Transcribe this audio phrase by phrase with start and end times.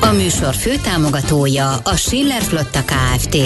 [0.00, 3.36] A műsor főtámogatója a Schiller Flotta Kft.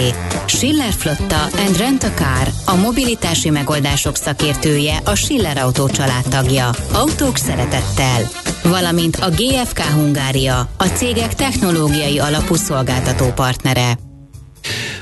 [0.45, 6.69] Schiller Flotta and Rent a Car, a mobilitási megoldások szakértője, a Schiller Autó családtagja.
[6.91, 8.29] Autók szeretettel.
[8.63, 13.97] Valamint a GFK Hungária, a cégek technológiai alapú szolgáltató partnere.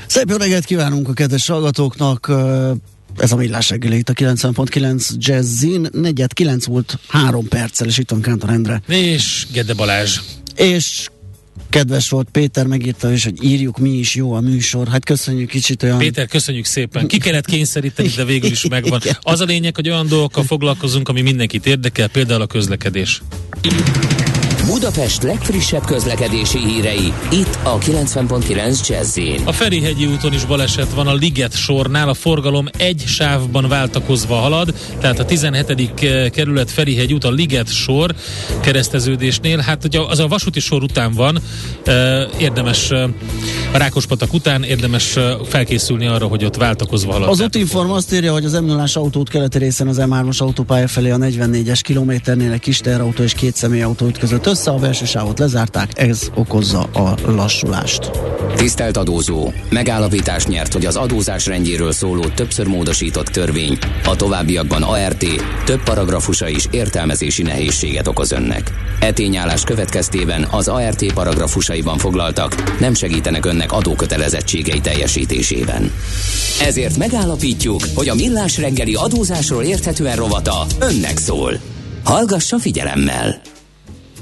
[0.06, 2.32] Szép jó reggelt kívánunk a kedves hallgatóknak!
[3.18, 5.88] Ez a millás reggeli itt a 90.9 Jazzin.
[5.92, 8.82] Negyed 9 volt három perccel, és itt van Kántor Endre.
[8.88, 10.20] És Gede Balázs.
[10.56, 11.08] És
[11.70, 14.88] kedves volt, Péter megírta is, hogy írjuk mi is jó a műsor.
[14.88, 15.98] Hát köszönjük kicsit olyan...
[15.98, 17.06] Péter, köszönjük szépen.
[17.06, 19.00] Ki kellett kényszeríteni, de végül is megvan.
[19.20, 23.22] Az a lényeg, hogy olyan dolgokkal foglalkozunk, ami mindenkit érdekel, például a közlekedés.
[24.66, 31.14] Budapest legfrissebb közlekedési hírei, itt a 90.9 jazz A Ferihegyi úton is baleset van a
[31.14, 36.02] Liget sornál, a forgalom egy sávban váltakozva halad, tehát a 17.
[36.02, 38.14] Eh, kerület Ferihegy út a Liget sor
[38.60, 41.38] kereszteződésnél, hát ugye az a vasúti sor után van,
[41.84, 43.08] eh, érdemes eh,
[43.72, 45.18] a Rákospatak után érdemes
[45.48, 47.28] felkészülni arra, hogy ott váltakozva halad.
[47.28, 51.10] Az útinform azt írja, hogy az m 0 autót keleti részen az M3-as autópálya felé
[51.10, 55.90] a 44-es kilométernél egy kis teherautó és két személyautó ütközött össze, a belső sávot lezárták,
[55.94, 58.10] ez okozza a lassulást.
[58.56, 59.52] Tisztelt adózó!
[59.70, 65.24] Megállapítás nyert, hogy az adózás rendjéről szóló többször módosított törvény a továbbiakban ART
[65.64, 68.70] több paragrafusa is értelmezési nehézséget okoz önnek.
[69.00, 75.92] E tényállás következtében az ART paragrafusaiban foglaltak nem segítenek önnek adókötelezettségei teljesítésében.
[76.62, 81.60] Ezért megállapítjuk, hogy a Millás reggeli adózásról érthetően rovata önnek szól.
[82.04, 83.53] Hallgassa figyelemmel!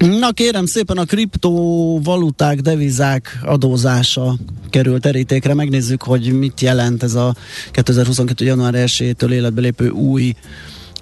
[0.02, 4.36] Na kérem szépen a kriptovaluták, devizák adózása
[4.70, 5.54] került terítékre.
[5.54, 7.34] Megnézzük, hogy mit jelent ez a
[7.70, 8.44] 2022.
[8.44, 10.34] január 1-től életbe lépő új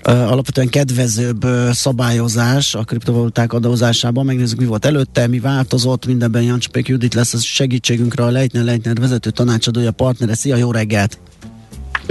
[0.02, 4.24] alapvetően kedvezőbb szabályozás a kriptovaluták adózásában.
[4.24, 8.96] Megnézzük, mi volt előtte, mi változott, mindenben Jancspék Judit lesz a segítségünkre a Leitner Leitner
[8.96, 10.34] vezető tanácsadója, partnere.
[10.34, 11.18] Szia, jó reggelt!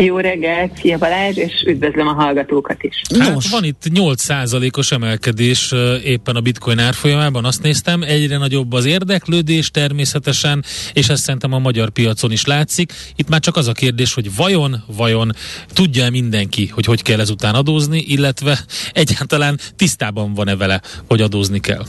[0.04, 3.02] Jó reggelt, szia Balázs, és üdvözlöm a hallgatókat is.
[3.20, 3.50] Hát Nos.
[3.50, 5.74] van itt 8%-os emelkedés
[6.04, 11.60] éppen a bitcoin árfolyamában, azt néztem, egyre nagyobb az érdeklődés természetesen, és ezt szerintem a
[11.60, 12.94] magyar piacon is látszik.
[13.16, 15.32] Itt már csak az a kérdés, hogy vajon, vajon
[15.74, 18.60] tudja mindenki, hogy hogy kell ezután adózni, illetve
[18.92, 21.84] egyáltalán tisztában van-e vele, hogy adózni kell?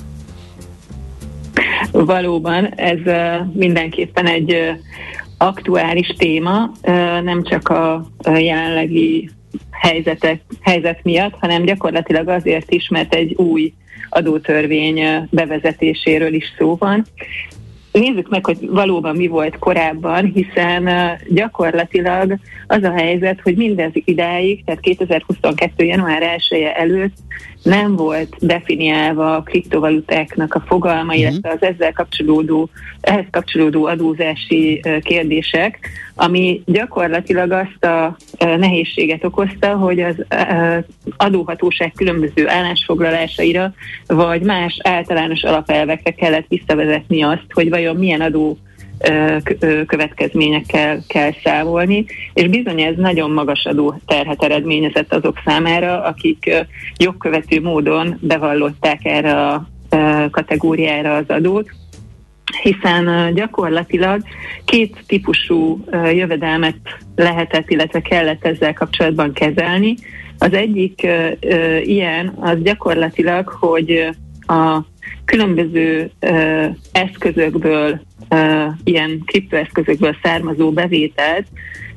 [1.90, 2.98] Valóban, ez
[3.52, 4.56] mindenképpen egy
[5.42, 6.70] aktuális téma,
[7.22, 9.30] nem csak a jelenlegi
[9.70, 13.72] helyzetek, helyzet miatt, hanem gyakorlatilag azért is, mert egy új
[14.08, 17.06] adótörvény bevezetéséről is szó van.
[17.92, 20.88] Nézzük meg, hogy valóban mi volt korábban, hiszen
[21.28, 25.84] gyakorlatilag az a helyzet, hogy mindez idáig, tehát 2022.
[25.84, 27.16] január 1 -e előtt
[27.62, 31.18] nem volt definiálva a kriptovalutáknak a fogalma, uh-huh.
[31.18, 32.68] illetve az ezzel kapcsolódó,
[33.00, 40.14] ehhez kapcsolódó adózási kérdések, ami gyakorlatilag azt a nehézséget okozta, hogy az
[41.16, 43.72] adóhatóság különböző állásfoglalásaira,
[44.06, 48.58] vagy más általános alapelvekre kellett visszavezetni azt, hogy vajon milyen adó
[49.86, 56.66] következményekkel kell számolni, és bizony ez nagyon magas adó terhet eredményezett azok számára, akik
[56.96, 59.68] jogkövető módon bevallották erre a
[60.30, 61.70] kategóriára az adót,
[62.62, 64.22] hiszen gyakorlatilag
[64.64, 66.76] két típusú jövedelmet
[67.16, 69.94] lehetett, illetve kellett ezzel kapcsolatban kezelni.
[70.38, 71.06] Az egyik
[71.82, 74.08] ilyen az gyakorlatilag, hogy
[74.46, 74.78] a
[75.24, 76.10] különböző
[76.92, 78.00] eszközökből
[78.84, 81.46] ilyen kriptoeszközökből származó bevételt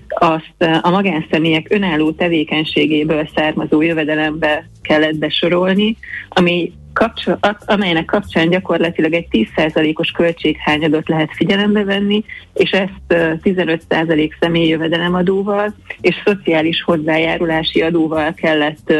[0.08, 5.98] azt a magánszemélyek önálló tevékenységéből származó jövedelembe kellett besorolni,
[6.30, 14.68] ami kapcsol, amelynek kapcsán gyakorlatilag egy 10%-os költséghányadot lehet figyelembe venni, és ezt 15% személyi
[14.68, 18.94] jövedelemadóval és szociális hozzájárulási adóval kellett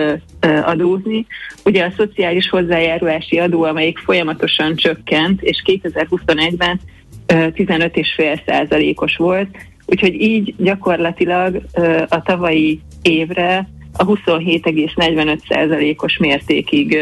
[0.64, 1.26] adózni.
[1.66, 6.80] Ugye a szociális hozzájárulási adó, amelyik folyamatosan csökkent, és 2021-ben
[7.28, 11.62] 15,5 százalékos volt, úgyhogy így gyakorlatilag
[12.10, 16.98] a tavalyi évre a 27,45 százalékos mértékig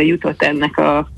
[0.00, 1.08] jutott ennek a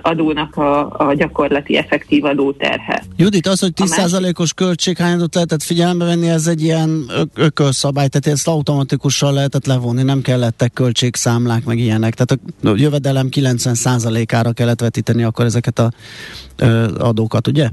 [0.00, 3.02] adónak a, a gyakorlati effektív adóterhe.
[3.16, 9.34] Judit, az, hogy 10%-os költséghányadot lehetett figyelembe venni, ez egy ilyen ökölszabály, tehát ezt automatikusan
[9.34, 12.14] lehetett levonni, nem kellettek költségszámlák, meg ilyenek.
[12.14, 15.90] Tehát a jövedelem 90%-ára kellett vetíteni akkor ezeket a
[16.56, 17.70] ö, adókat, ugye?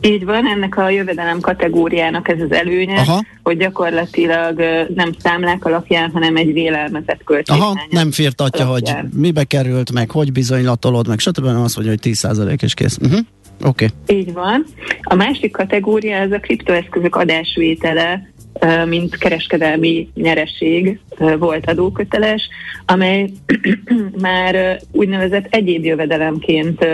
[0.00, 3.24] Így van, ennek a jövedelem kategóriának ez az előnye, Aha.
[3.42, 4.62] hogy gyakorlatilag
[4.94, 7.56] nem számlák alapján, hanem egy vélelmezett költség.
[7.56, 9.00] Aha, nem firtatja, alapján.
[9.00, 11.44] hogy mibe került, meg hogy bizonylatolod, meg stb.
[11.44, 12.98] Nem azt mondja, hogy 10% és kész.
[13.02, 13.20] Uh-huh.
[13.64, 13.86] Oké.
[14.04, 14.18] Okay.
[14.18, 14.64] Így van.
[15.02, 18.30] A másik kategória ez a kriptoeszközök adásvétele,
[18.86, 21.00] mint kereskedelmi nyereség
[21.38, 22.48] volt adóköteles,
[22.86, 23.30] amely
[24.20, 26.86] már úgynevezett egyéb jövedelemként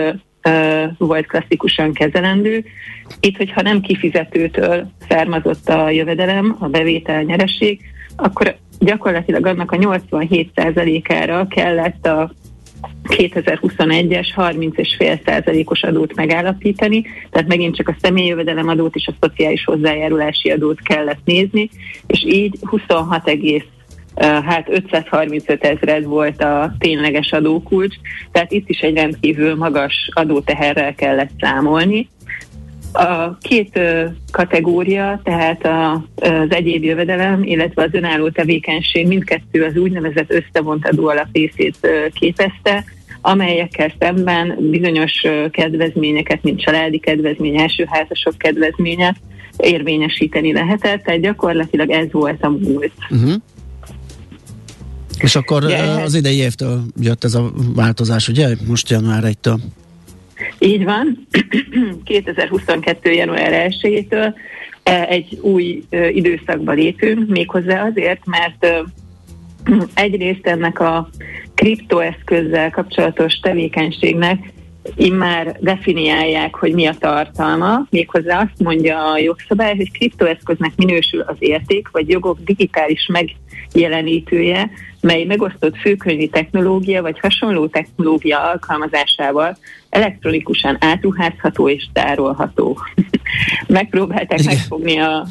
[0.97, 2.65] volt klasszikusan kezelendő.
[3.19, 7.81] Itt, hogyha nem kifizetőtől származott a jövedelem, a bevétel nyereség,
[8.15, 12.31] akkor gyakorlatilag annak a 87%-ára kellett a
[13.03, 20.49] 2021-es 30,5 százalékos adót megállapítani, tehát megint csak a személyjövedelem adót és a szociális hozzájárulási
[20.49, 21.69] adót kellett nézni,
[22.07, 23.27] és így 26,
[24.15, 27.95] hát 535 ezred volt a tényleges adókulcs,
[28.31, 32.09] tehát itt is egy rendkívül magas adóteherrel kellett számolni.
[32.93, 33.79] A két
[34.31, 35.67] kategória, tehát
[36.15, 42.83] az egyéb jövedelem, illetve az önálló tevékenység mindkettő az úgynevezett összevont adóalap részét képezte,
[43.21, 49.15] amelyekkel szemben bizonyos kedvezményeket, mint családi kedvezmény, elsőházasok kedvezménye
[49.57, 52.91] érvényesíteni lehetett, tehát gyakorlatilag ez volt a múlt.
[53.09, 53.33] Uh-huh.
[55.23, 56.03] És akkor yeah.
[56.03, 58.55] az idei évtől jött ez a változás, ugye?
[58.67, 59.57] Most január 1-től.
[60.59, 61.27] Így van.
[62.03, 63.11] 2022.
[63.11, 64.33] január 1-től
[65.07, 65.83] egy új
[66.13, 68.67] időszakba lépünk, méghozzá azért, mert
[69.93, 71.09] egyrészt ennek a
[71.53, 74.51] kriptoeszközzel kapcsolatos tevékenységnek
[74.95, 81.35] immár definiálják, hogy mi a tartalma, méghozzá azt mondja a jogszabály, hogy kriptoeszköznek minősül az
[81.39, 83.07] érték vagy jogok digitális
[83.73, 84.69] megjelenítője,
[85.01, 89.57] mely megosztott főkönyvi technológia vagy hasonló technológia alkalmazásával
[89.89, 92.77] elektronikusan átruházható és tárolható.
[93.67, 94.53] Megpróbálták Igen.
[94.53, 95.25] megfogni a,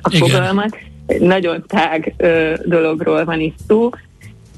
[0.00, 0.78] a fogalmat.
[1.18, 3.90] Nagyon tág ö, dologról van itt szó,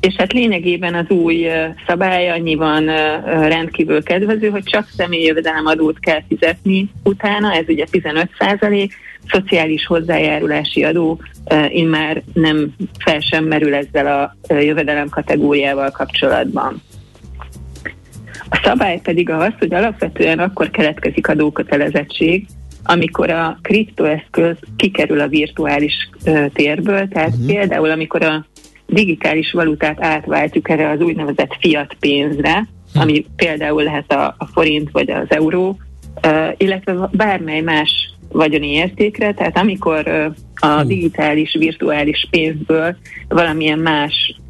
[0.01, 1.47] és hát lényegében az új
[1.87, 2.85] szabály annyiban
[3.49, 8.95] rendkívül kedvező, hogy csak személyjövedelemadót kell fizetni utána, ez ugye 15 százalék,
[9.31, 11.21] szociális hozzájárulási adó
[11.69, 16.83] immár nem fel sem merül ezzel a jövedelem kategóriával kapcsolatban.
[18.49, 22.47] A szabály pedig az, hogy alapvetően akkor keletkezik adókötelezettség,
[22.85, 26.11] amikor a kriptoeszköz kikerül a virtuális
[26.53, 27.47] térből, tehát uh-huh.
[27.47, 28.47] például amikor a
[28.87, 33.01] digitális valutát átváltjuk erre az úgynevezett fiat pénzre, hm.
[33.01, 35.79] ami például lehet a, a forint vagy az euró,
[36.27, 40.09] uh, illetve bármely más vagyoni értékre, tehát amikor
[40.55, 42.97] a digitális, virtuális pénzből
[43.29, 44.41] valamilyen más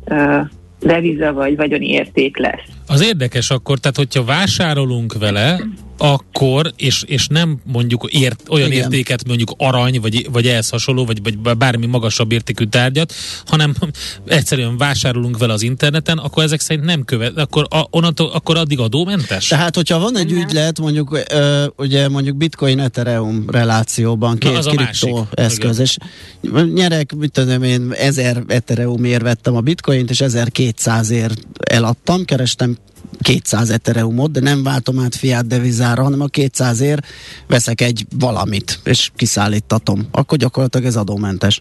[0.80, 2.64] deviza vagy vagyoni érték lesz.
[2.86, 5.60] Az érdekes akkor, tehát hogyha vásárolunk vele,
[5.98, 8.82] akkor, és, és nem mondjuk ért, olyan Igen.
[8.82, 13.12] értéket, mondjuk arany, vagy, vagy ehhez hasonló, vagy, vagy bármi magasabb értékű tárgyat,
[13.46, 13.74] hanem
[14.26, 18.78] egyszerűen vásárolunk vele az interneten, akkor ezek szerint nem követ, akkor, a, onnantól, akkor addig
[18.78, 19.46] adómentes?
[19.46, 25.78] Tehát, hogyha van egy ügylet, mondjuk, ö, ugye mondjuk bitcoin ethereum relációban, két kriptó eszköz,
[25.78, 25.96] és
[26.74, 32.76] nyerek, mit tudom én, 1000 ethereumért vettem a bitcoint, és 1200 ért eladtam, kerestem
[33.20, 36.98] 200 ethereumot, de nem váltom át fiát devizára, hanem a 200 ér
[37.46, 40.06] veszek egy valamit, és kiszállítatom.
[40.10, 41.60] Akkor gyakorlatilag ez adómentes.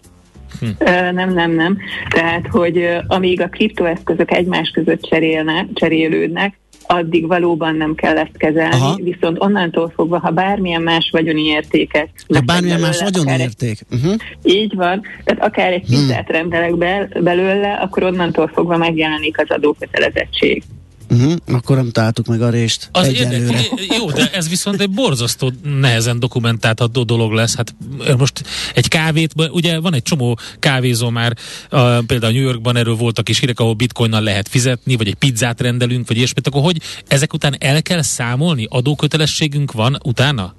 [0.60, 0.66] Hm.
[1.14, 1.78] Nem, nem, nem.
[2.08, 8.74] Tehát, hogy amíg a kriptoeszközök egymás között cserélne, cserélődnek, addig valóban nem kell ezt kezelni,
[8.74, 8.98] Aha.
[9.02, 12.08] viszont onnantól fogva, ha bármilyen más vagyoni értéket...
[12.34, 13.80] Ha bármilyen más vagyoni érték.
[13.90, 14.14] Uh-huh.
[14.42, 16.36] Így van, tehát akár egy pizzát hmm.
[16.36, 20.62] rendelek be, belőle, akkor onnantól fogva megjelenik az adókötelezettség.
[21.10, 23.60] Uh-huh, akkor nem találtuk meg a részt az egyelőre.
[23.60, 27.56] Érde, jó, de ez viszont egy borzasztó nehezen dokumentálható dolog lesz.
[27.56, 27.74] Hát
[28.18, 28.42] most
[28.74, 31.36] egy kávét, ugye van egy csomó kávézó már,
[31.70, 35.60] uh, például New Yorkban erről voltak is hírek, ahol bitcoinnal lehet fizetni, vagy egy pizzát
[35.60, 38.66] rendelünk, vagy ilyesmit, akkor hogy ezek után el kell számolni?
[38.68, 40.54] Adókötelességünk van utána?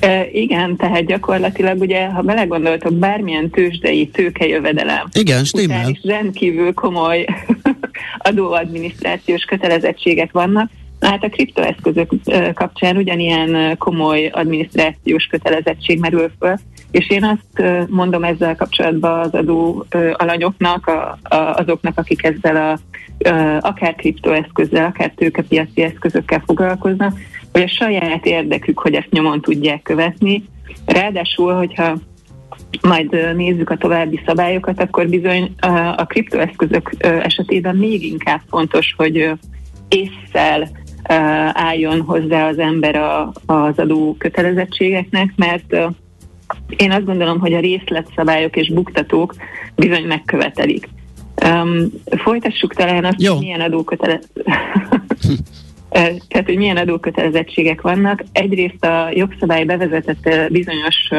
[0.00, 5.06] E, igen, tehát gyakorlatilag ugye, ha belegondoltok, bármilyen tőzsdei tőkejövedelem.
[5.12, 5.88] Igen, stimmel.
[5.88, 7.24] is rendkívül komoly
[8.18, 10.70] adóadminisztrációs kötelezettségek vannak.
[11.00, 12.10] Na hát a kriptoeszközök
[12.54, 16.54] kapcsán ugyanilyen komoly adminisztrációs kötelezettség merül föl,
[16.90, 22.78] És én azt mondom ezzel kapcsolatban az adó alanyoknak, a, a, azoknak, akik ezzel a,
[23.28, 27.18] a, akár kriptoeszközzel, akár tőkepiaci eszközökkel foglalkoznak,
[27.56, 30.44] hogy a saját érdekük, hogy ezt nyomon tudják követni.
[30.86, 31.96] Ráadásul, hogyha
[32.80, 35.54] majd nézzük a további szabályokat, akkor bizony
[35.96, 39.30] a kriptoeszközök esetében még inkább fontos, hogy
[39.88, 40.68] észszel
[41.52, 42.96] álljon hozzá az ember
[43.46, 45.76] az adó kötelezettségeknek, mert
[46.76, 49.34] én azt gondolom, hogy a részletszabályok és buktatók
[49.76, 50.88] bizony megkövetelik.
[51.44, 51.86] Um,
[52.16, 53.32] folytassuk talán azt, Jó.
[53.32, 54.20] hogy milyen adókötele...
[55.90, 58.24] Tehát, hogy milyen adókötelezettségek vannak.
[58.32, 61.10] Egyrészt a jogszabály bevezetett bizonyos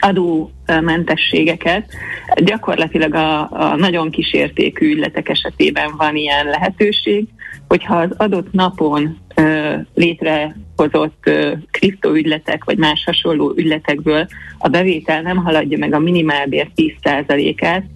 [0.00, 1.90] adómentességeket.
[2.36, 7.26] Gyakorlatilag a, a nagyon kísértékű ügyletek esetében van ilyen lehetőség,
[7.68, 14.26] hogyha az adott napon ö, létrehozott ö, kriptoügyletek vagy más hasonló ügyletekből
[14.58, 17.93] a bevétel nem haladja meg a minimálbér 10%-át, Uh,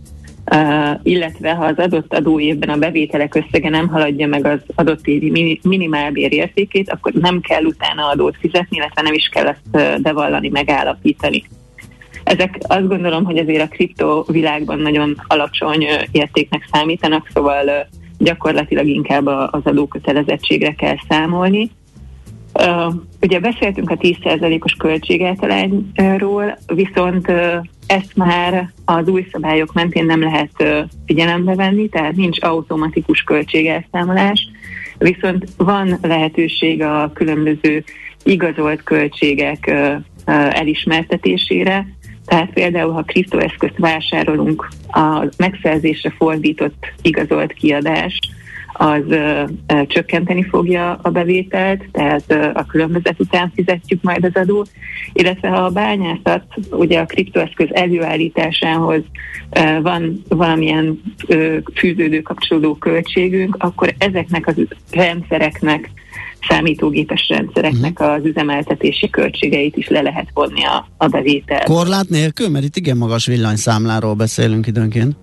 [1.02, 6.32] illetve ha az adott adóévben a bevételek összege nem haladja meg az adott évi minimálbér
[6.32, 11.44] értékét, akkor nem kell utána adót fizetni, illetve nem is kell ezt bevallani, megállapítani.
[12.24, 17.88] Ezek azt gondolom, hogy azért a kripto világban nagyon alacsony értéknek számítanak, szóval
[18.18, 21.70] gyakorlatilag inkább az adókötelezettségre kell számolni.
[23.20, 27.32] Ugye beszéltünk a 10%-os költségeltalányról, viszont
[27.86, 34.48] ezt már az új szabályok mentén nem lehet figyelembe venni, tehát nincs automatikus költségelszámolás,
[34.98, 37.84] viszont van lehetőség a különböző
[38.22, 39.72] igazolt költségek
[40.50, 41.86] elismertetésére,
[42.24, 48.18] tehát például, ha kriptoeszközt vásárolunk, a megszerzésre fordított igazolt kiadás
[48.78, 49.02] az
[49.86, 54.70] csökkenteni fogja a bevételt, tehát a különbözet után fizetjük majd az adót,
[55.12, 59.02] illetve ha a bányászat ugye a kriptoeszköz előállításához
[59.82, 61.02] van valamilyen
[61.74, 64.54] fűződő kapcsolódó költségünk, akkor ezeknek az
[64.90, 65.90] rendszereknek
[66.48, 68.14] számítógépes rendszereknek uh-huh.
[68.14, 71.64] az üzemeltetési költségeit is le lehet vonni a, a bevétel.
[71.64, 72.48] Korlát nélkül?
[72.48, 75.16] Mert itt igen magas villanyszámláról beszélünk időnként.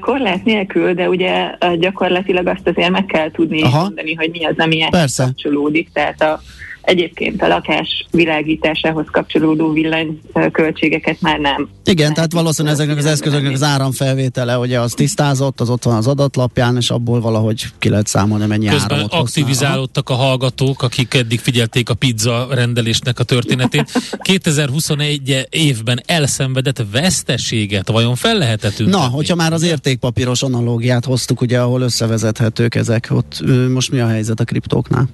[0.00, 3.80] Korlát nélkül, de ugye gyakorlatilag azt azért meg kell tudni Aha.
[3.80, 4.84] mondani, hogy mi az, ami
[5.16, 5.88] kapcsolódik.
[5.92, 6.40] Tehát a,
[6.88, 11.68] Egyébként a lakás világításához kapcsolódó villanyköltségeket már nem.
[11.84, 16.06] Igen, tehát valószínűleg ezeknek az eszközöknek az áramfelvétele, ugye az tisztázott, az ott van az
[16.06, 21.38] adatlapján, és abból valahogy ki lehet számolni, mennyi Közben áramot aktivizálódtak a hallgatók, akik eddig
[21.38, 23.92] figyelték a pizza rendelésnek a történetét.
[24.20, 31.60] 2021 évben elszenvedett veszteséget vajon fel lehetett Na, hogyha már az értékpapíros analógiát hoztuk, ugye,
[31.60, 35.08] ahol összevezethetők ezek, ott most mi a helyzet a kriptóknál?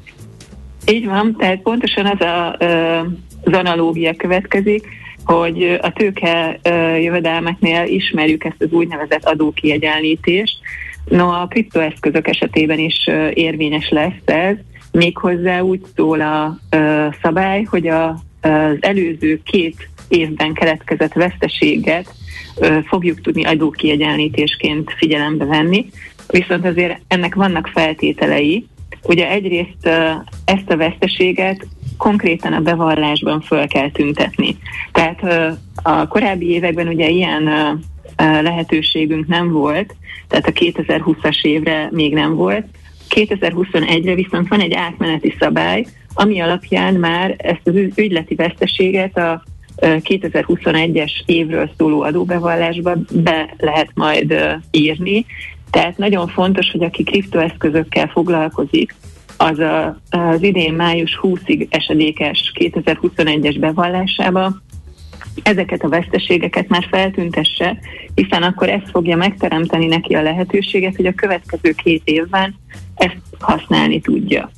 [0.86, 2.52] Így van, tehát pontosan ez a,
[3.44, 4.86] az analógia következik,
[5.24, 6.60] hogy a tőke
[7.00, 10.58] jövedelmeknél ismerjük ezt az úgynevezett adókiegyenlítést.
[11.04, 14.56] No, a kriptoeszközök esetében is érvényes lesz ez,
[14.92, 16.58] méghozzá úgy szól a
[17.22, 18.08] szabály, hogy a,
[18.40, 22.14] az előző két évben keletkezett veszteséget
[22.86, 25.86] fogjuk tudni adókiegyenlítésként figyelembe venni,
[26.28, 28.66] viszont azért ennek vannak feltételei,
[29.06, 29.86] Ugye egyrészt
[30.44, 31.66] ezt a veszteséget
[31.98, 34.56] konkrétan a bevallásban föl kell tüntetni.
[34.92, 35.22] Tehát
[35.82, 37.50] a korábbi években ugye ilyen
[38.16, 39.94] lehetőségünk nem volt,
[40.28, 42.66] tehát a 2020-as évre még nem volt.
[43.10, 49.42] 2021-re viszont van egy átmeneti szabály, ami alapján már ezt az ügyleti veszteséget a
[49.76, 54.34] 2021-es évről szóló adóbevallásba be lehet majd
[54.70, 55.26] írni,
[55.74, 58.94] tehát nagyon fontos, hogy aki kriptoeszközökkel foglalkozik,
[59.36, 64.56] az a, az idén május 20-ig esedékes 2021-es bevallásába
[65.42, 67.78] ezeket a veszteségeket már feltüntesse,
[68.14, 72.54] hiszen akkor ez fogja megteremteni neki a lehetőséget, hogy a következő két évben
[72.94, 74.50] ezt használni tudja.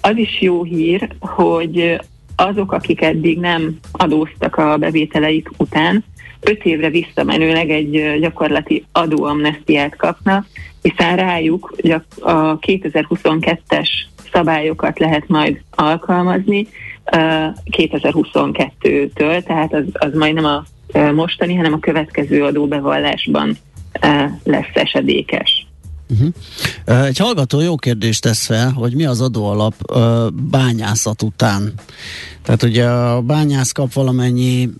[0.00, 2.00] Az is jó hír, hogy
[2.36, 6.04] azok, akik eddig nem adóztak a bevételeik után,
[6.40, 10.46] öt évre visszamenőleg egy gyakorlati adóamnestiát kapnak,
[10.82, 11.76] hiszen rájuk
[12.20, 13.88] a 2022-es
[14.32, 16.66] szabályokat lehet majd alkalmazni
[17.76, 20.64] 2022-től, tehát az, az majd nem a
[21.12, 23.56] mostani, hanem a következő adóbevallásban
[24.44, 25.66] lesz esedékes.
[26.10, 27.06] Uh-huh.
[27.06, 31.72] Egy hallgató jó kérdést tesz fel, hogy mi az adóalap uh, bányászat után.
[32.42, 34.70] Tehát ugye a bányász kap valamennyi,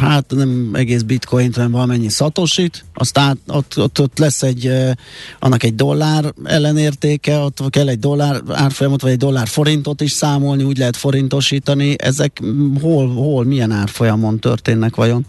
[0.00, 4.72] hát nem egész bitcoint, hanem valamennyi szatosit, aztán ott, ott, ott lesz egy,
[5.38, 10.62] annak egy dollár ellenértéke, ott kell egy dollár árfolyamot, vagy egy dollár forintot is számolni,
[10.62, 11.94] úgy lehet forintosítani.
[11.98, 12.42] Ezek
[12.80, 15.26] hol, hol milyen árfolyamon történnek vajon?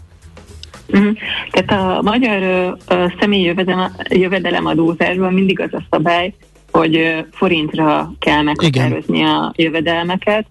[0.92, 1.16] Uh-huh.
[1.50, 2.42] Tehát a magyar
[2.88, 6.34] uh, személyi jövedelem, jövedelemadózásban mindig az a szabály,
[6.70, 9.28] hogy uh, forintra kell meghatározni Igen.
[9.28, 10.46] a jövedelmeket.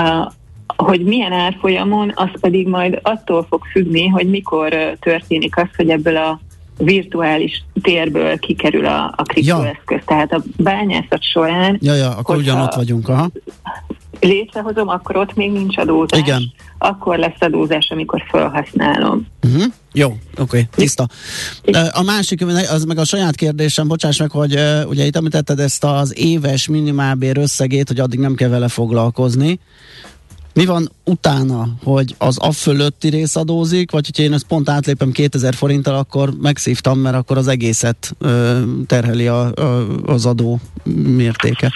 [0.00, 0.32] Uh,
[0.76, 5.90] hogy milyen árfolyamon, az pedig majd attól fog függni, hogy mikor uh, történik az, hogy
[5.90, 6.40] ebből a
[6.78, 9.98] virtuális térből kikerül a, a kriptoeszköz.
[9.98, 10.02] Ja.
[10.06, 11.78] Tehát a bányászat során...
[11.80, 13.30] Ja, ja, akkor ugyanott vagyunk, aha.
[14.20, 16.20] Létrehozom, akkor ott még nincs adózás.
[16.20, 16.52] Igen.
[16.78, 19.26] Akkor lesz adózás, amikor felhasználom.
[19.42, 19.64] Uh-huh.
[19.92, 21.06] Jó, oké, okay, tiszta.
[21.92, 24.58] A másik, az meg a saját kérdésem, bocsáss meg, hogy
[24.88, 29.60] ugye itt említetted ezt az éves minimálbér összegét, hogy addig nem kell vele foglalkozni.
[30.56, 35.12] Mi van utána, hogy az a fölötti rész adózik, vagy hogyha én ezt pont átlépem
[35.12, 40.60] 2000 forinttal, akkor megszívtam, mert akkor az egészet ö, terheli a, a, az adó
[41.16, 41.72] mértéke?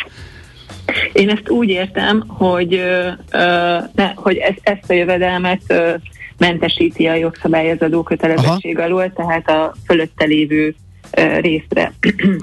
[1.12, 3.08] Én ezt úgy értem, hogy, ö,
[3.94, 5.94] ne, hogy ezt, ezt a jövedelmet ö,
[6.38, 8.86] mentesíti a jogszabály az adókötelezettség Aha.
[8.86, 10.74] alól, tehát a fölötte lévő
[11.10, 11.92] ö, részre.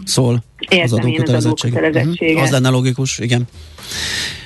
[0.03, 0.43] Szól
[0.83, 1.75] az adókötelezettség.
[1.75, 2.41] Az, uh-huh.
[2.41, 3.47] az lenne logikus, igen.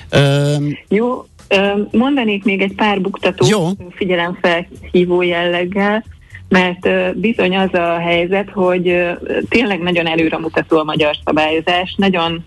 [0.09, 0.55] Ö,
[0.87, 1.25] Jó,
[1.91, 3.67] Mondanék még egy pár buktató Jó.
[3.95, 6.05] figyelemfelhívó jelleggel,
[6.49, 9.03] mert bizony az a helyzet, hogy
[9.49, 12.45] tényleg nagyon előremutató a magyar szabályozás, nagyon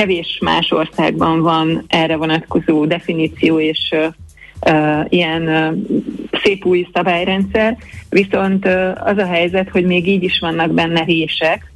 [0.00, 3.94] kevés más országban van erre vonatkozó definíció és
[5.08, 5.74] ilyen
[6.42, 7.76] szép új szabályrendszer,
[8.08, 8.66] viszont
[9.04, 11.72] az a helyzet, hogy még így is vannak benne rések.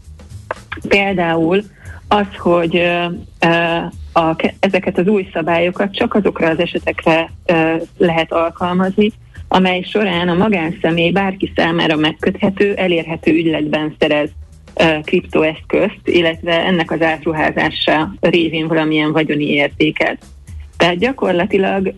[0.89, 1.63] Például
[2.09, 2.83] az, hogy
[4.13, 7.31] a, ezeket az új szabályokat csak azokra az esetekre
[7.99, 9.13] lehet alkalmazni,
[9.49, 14.29] amely során a magánszemély bárki számára megköthető, elérhető ügyletben szerez
[15.05, 20.25] kriptoeszközt, illetve ennek az átruházása révén valamilyen vagyoni értéket.
[20.77, 21.95] Tehát gyakorlatilag,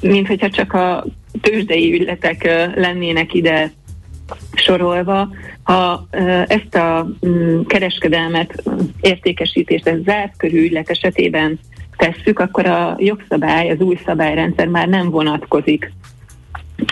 [0.00, 1.04] mint hogyha csak a
[1.40, 3.72] tőzsdei ügyletek lennének ide
[4.54, 5.28] sorolva,
[5.62, 6.06] ha
[6.46, 8.62] ezt a mm, kereskedelmet,
[9.00, 11.58] értékesítést, ez zárt körű ügylet esetében
[11.96, 15.92] tesszük, akkor a jogszabály, az új szabályrendszer már nem vonatkozik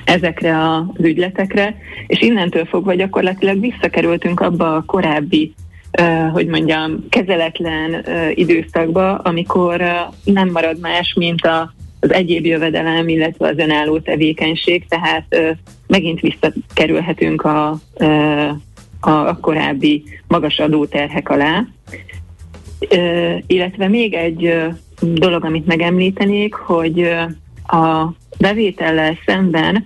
[0.05, 5.55] ezekre az ügyletekre, és innentől fogva gyakorlatilag visszakerültünk abba a korábbi,
[6.33, 9.83] hogy mondjam, kezeletlen időszakba, amikor
[10.25, 11.49] nem marad más, mint
[12.01, 17.79] az egyéb jövedelem, illetve az önálló tevékenység, tehát megint visszakerülhetünk a,
[19.01, 21.65] a korábbi magas adóterhek alá.
[23.47, 24.55] Illetve még egy
[25.01, 27.15] dolog, amit megemlítenék, hogy
[27.73, 29.85] a bevétellel szemben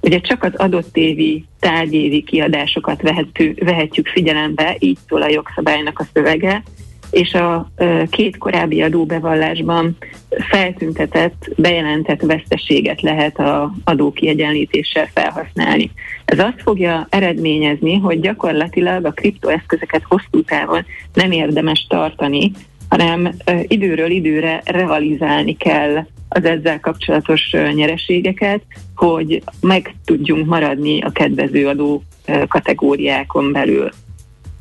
[0.00, 6.06] ugye csak az adott évi tárgyévi kiadásokat vehető, vehetjük figyelembe, így szól a jogszabálynak a
[6.12, 6.62] szövege,
[7.10, 7.70] és a
[8.10, 9.96] két korábbi adóbevallásban
[10.28, 15.90] feltüntetett, bejelentett veszteséget lehet a adókiegyenlítéssel felhasználni.
[16.24, 22.52] Ez azt fogja eredményezni, hogy gyakorlatilag a kriptoeszközeket hosszú távon nem érdemes tartani,
[22.96, 28.60] hanem időről időre realizálni kell az ezzel kapcsolatos nyereségeket,
[28.94, 32.02] hogy meg tudjunk maradni a kedvező adó
[32.48, 33.90] kategóriákon belül.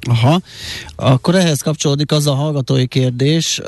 [0.10, 0.40] Aha,
[0.96, 3.60] akkor ehhez kapcsolódik az a hallgatói kérdés,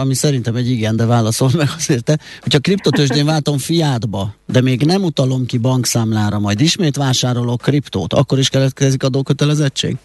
[0.00, 4.82] ami szerintem egy igen, de válaszol meg azért te, hogyha kriptotősdén váltom fiátba, de még
[4.82, 9.96] nem utalom ki bankszámlára, majd ismét vásárolok kriptót, akkor is keletkezik adókötelezettség?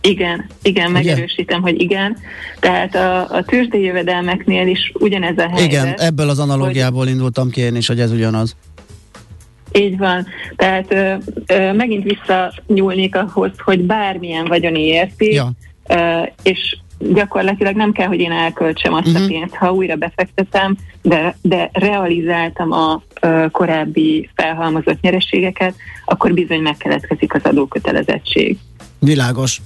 [0.00, 2.16] Igen, igen, megerősítem, hogy igen.
[2.60, 5.70] Tehát a, a tőzsdei jövedelmeknél is ugyanez a helyzet.
[5.70, 7.12] Igen, ebből az analógiából hogy...
[7.12, 8.56] indultam ki én is, hogy ez ugyanaz.
[9.72, 10.26] Így van.
[10.56, 11.14] Tehát ö,
[11.46, 15.50] ö, megint visszanyúlnék ahhoz, hogy bármilyen vagyoni érték, ja.
[15.88, 19.22] ö, és gyakorlatilag nem kell, hogy én elköltsem azt uh-huh.
[19.22, 19.32] a mhm.
[19.32, 27.34] pénzt, ha újra befektetem, de, de realizáltam a ö, korábbi felhalmozott nyereségeket, akkor bizony megkeletkezik
[27.34, 28.58] az adókötelezettség.
[29.04, 29.60] Világos.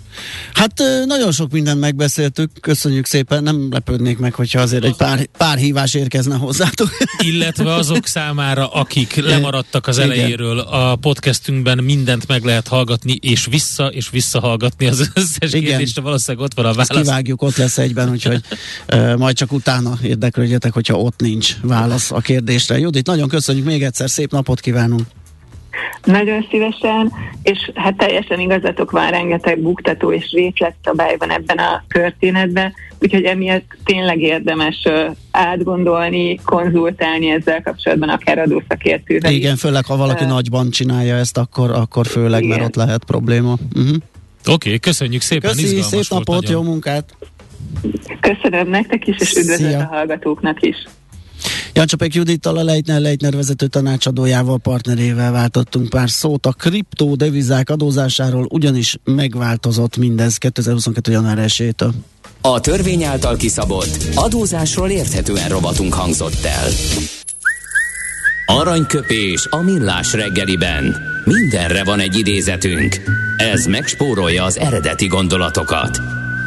[0.53, 5.59] Hát nagyon sok mindent megbeszéltük, köszönjük szépen, nem lepődnék meg, hogyha azért egy pár, pár
[5.59, 6.91] hívás érkezne hozzátok.
[7.33, 13.87] Illetve azok számára, akik lemaradtak az elejéről, a podcastünkben mindent meg lehet hallgatni, és vissza,
[13.87, 15.63] és visszahallgatni az összes Igen.
[15.63, 16.91] kérdést, valószínűleg ott van a válasz.
[16.91, 18.41] Ezt kivágjuk, ott lesz egyben, úgyhogy
[19.17, 22.79] majd csak utána érdeklődjetek, hogyha ott nincs válasz a kérdésre.
[22.79, 25.03] Judit, nagyon köszönjük még egyszer, szép napot kívánunk!
[26.05, 27.13] Nagyon szívesen,
[27.43, 33.77] és hát teljesen igazatok van, rengeteg buktató és részletszabály van ebben a történetben, úgyhogy emiatt
[33.85, 34.89] tényleg érdemes
[35.31, 39.33] átgondolni, konzultálni ezzel kapcsolatban akár adószakértővel.
[39.33, 42.57] Igen, főleg ha valaki uh, nagyban csinálja ezt, akkor, akkor főleg, igen.
[42.57, 43.57] mert ott lehet probléma.
[43.75, 43.97] Uh-huh.
[44.41, 47.15] Oké, okay, köszönjük szépen, Köszi, szép napot, jó munkát!
[48.21, 50.77] Köszönöm nektek is, és üdvözlök a hallgatóknak is!
[51.73, 58.47] Jancsapek Judittal, a Leitner Leitner vezető tanácsadójával, partnerével váltottunk pár szót a kriptó devizák adózásáról,
[58.51, 61.13] ugyanis megváltozott mindez 2022.
[61.13, 61.91] január 1-től.
[62.41, 66.69] A törvény által kiszabott adózásról érthetően robotunk hangzott el.
[68.47, 70.97] Aranyköpés a millás reggeliben.
[71.25, 72.97] Mindenre van egy idézetünk.
[73.37, 75.99] Ez megspórolja az eredeti gondolatokat.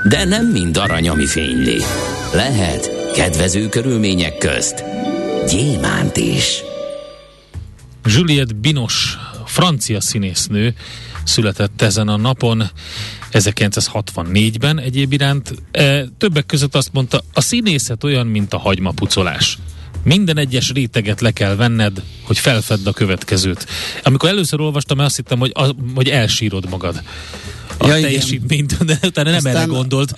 [0.08, 1.82] De nem mind arany, ami fényli.
[2.34, 4.84] Lehet kedvező körülmények közt
[5.50, 6.64] gyémánt is.
[8.06, 10.76] Juliette Binos, francia színésznő,
[11.24, 12.64] született ezen a napon
[13.32, 15.54] 1964-ben egyéb iránt.
[15.72, 19.58] E, többek között azt mondta, a színészet olyan, mint a hagymapucolás.
[20.04, 23.68] Minden egyes réteget le kell venned, hogy felfedd a következőt.
[24.04, 25.54] Amikor először olvastam, azt hittem, hogy,
[25.96, 27.02] hogy elsírod magad
[27.82, 30.14] a ja, teljesítményt, de utána nem Aztán erre gondolt.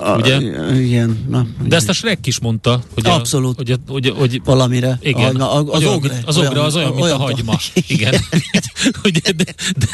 [0.00, 0.36] A, ugye?
[0.36, 1.24] Igen.
[1.28, 1.68] Na, igen.
[1.68, 2.82] De ezt a Shrek is mondta.
[2.94, 3.60] Hogy Abszolút.
[3.60, 4.98] A, hogy, hogy, hogy, Valamire.
[5.02, 5.36] Igen.
[5.36, 6.18] A, a, az, ogre.
[6.24, 7.58] Az ogre az olyan, mint olyan, a hagyma.
[7.88, 8.14] Igen.
[9.04, 9.44] ugye, de,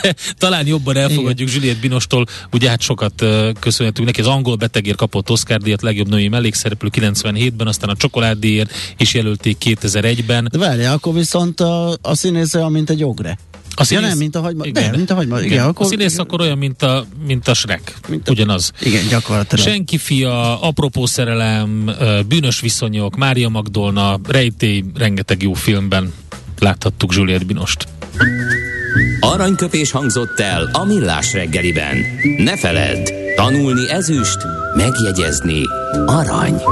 [0.03, 1.61] de, talán jobban elfogadjuk igen.
[1.61, 3.25] Juliette Binostól, ugye hát sokat
[3.61, 4.21] köszönhetünk neki.
[4.21, 9.57] Az angol betegért kapott Oscar díjat, legjobb női mellékszereplő 97-ben, aztán a csokoládéért is jelölték
[9.65, 10.49] 2001-ben.
[10.51, 13.39] De várja, akkor viszont a, a színésze, mint egy ogre.
[13.83, 14.65] A színész, ja, nem, mint a hagyma.
[14.65, 14.91] Igen.
[14.91, 15.39] De, mint a hagyma.
[15.39, 15.67] Igen, igen.
[15.67, 17.95] Akkor, a színész akkor olyan, mint a, mint a Shrek.
[18.09, 18.73] Mint a, Ugyanaz.
[18.81, 19.67] Igen, gyakorlatilag.
[19.67, 21.91] Senki fia, apropó szerelem,
[22.29, 26.13] bűnös viszonyok, Mária Magdolna, Rejtély, rengeteg jó filmben
[26.59, 27.89] láthattuk Juliette Binost.
[29.21, 31.97] Aranyköpés hangzott el a millás reggeliben.
[32.39, 34.39] Ne feledd, tanulni ezüst,
[34.77, 35.63] megjegyezni
[36.07, 36.63] arany.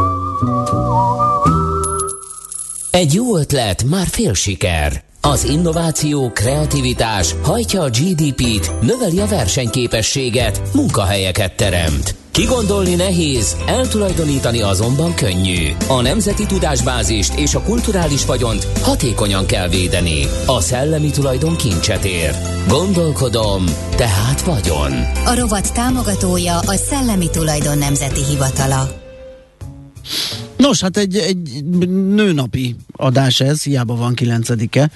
[2.90, 5.08] Egy jó ötlet, már fél siker.
[5.22, 12.14] Az innováció, kreativitás hajtja a GDP-t, növeli a versenyképességet, munkahelyeket teremt.
[12.30, 15.68] Kigondolni nehéz, eltulajdonítani azonban könnyű.
[15.88, 20.26] A nemzeti tudásbázist és a kulturális vagyont hatékonyan kell védeni.
[20.46, 22.34] A szellemi tulajdon kincset ér.
[22.68, 23.64] Gondolkodom,
[23.96, 24.92] tehát vagyon.
[25.24, 28.88] A rovat támogatója a Szellemi Tulajdon Nemzeti Hivatala.
[30.60, 34.90] Nos, hát egy, egy nőnapi adás ez, hiába van kilencedike,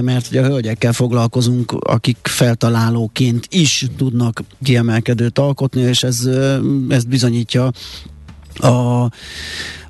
[0.00, 6.28] mert ugye a hölgyekkel foglalkozunk, akik feltalálóként is tudnak kiemelkedőt alkotni, és ez,
[6.88, 7.70] ez bizonyítja
[8.54, 9.10] a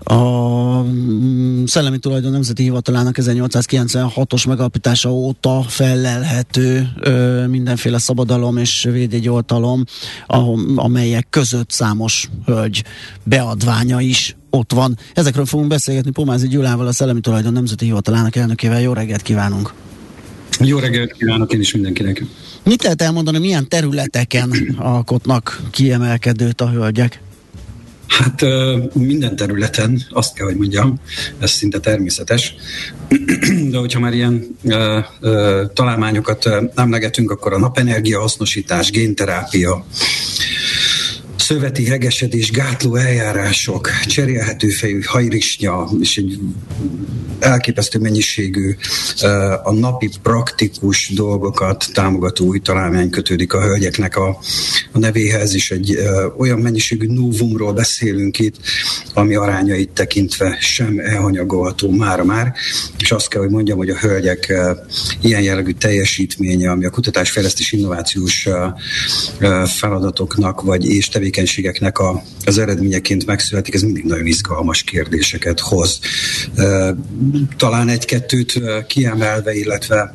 [0.04, 9.84] a mm, Szellemi Tulajdon Nemzeti Hivatalának 1896-os megalapítása óta felelhető ö, mindenféle szabadalom és védjegyoltalom,
[10.76, 12.84] amelyek között számos hölgy
[13.24, 14.98] beadványa is ott van.
[15.14, 18.80] Ezekről fogunk beszélgetni Pomázi Gyulával, a Szellemi Tulajdon Nemzeti Hivatalának elnökével.
[18.80, 19.72] Jó reggelt kívánunk!
[20.60, 22.24] Jó reggelt kívánok én is mindenkinek!
[22.64, 27.22] Mit lehet elmondani, milyen területeken alkotnak kiemelkedőt a hölgyek?
[28.06, 28.44] Hát
[28.94, 31.00] minden területen, azt kell, hogy mondjam,
[31.38, 32.54] ez szinte természetes.
[33.70, 39.84] De hogyha már ilyen uh, uh, találmányokat emlegetünk, akkor a napenergia hasznosítás, génterápia,
[41.50, 46.38] szöveti hegesedés, gátló eljárások, cserélhető fejű hajrisnya, és egy
[47.38, 48.76] elképesztő mennyiségű
[49.62, 54.38] a napi praktikus dolgokat támogató új találmány kötődik a hölgyeknek a,
[54.92, 55.98] a nevéhez, és egy
[56.38, 58.56] olyan mennyiségű novumról beszélünk itt,
[59.14, 62.52] ami arányait tekintve sem elhanyagolható mára már,
[62.98, 64.52] és azt kell, hogy mondjam, hogy a hölgyek
[65.20, 68.48] ilyen jellegű teljesítménye, ami a kutatásfejlesztés innovációs
[69.64, 76.00] feladatoknak vagy és tevékenységeknek tevékenységeknek a, az eredményeként megszületik, ez mindig nagyon izgalmas kérdéseket hoz.
[77.56, 80.14] Talán egy-kettőt kiemelve, illetve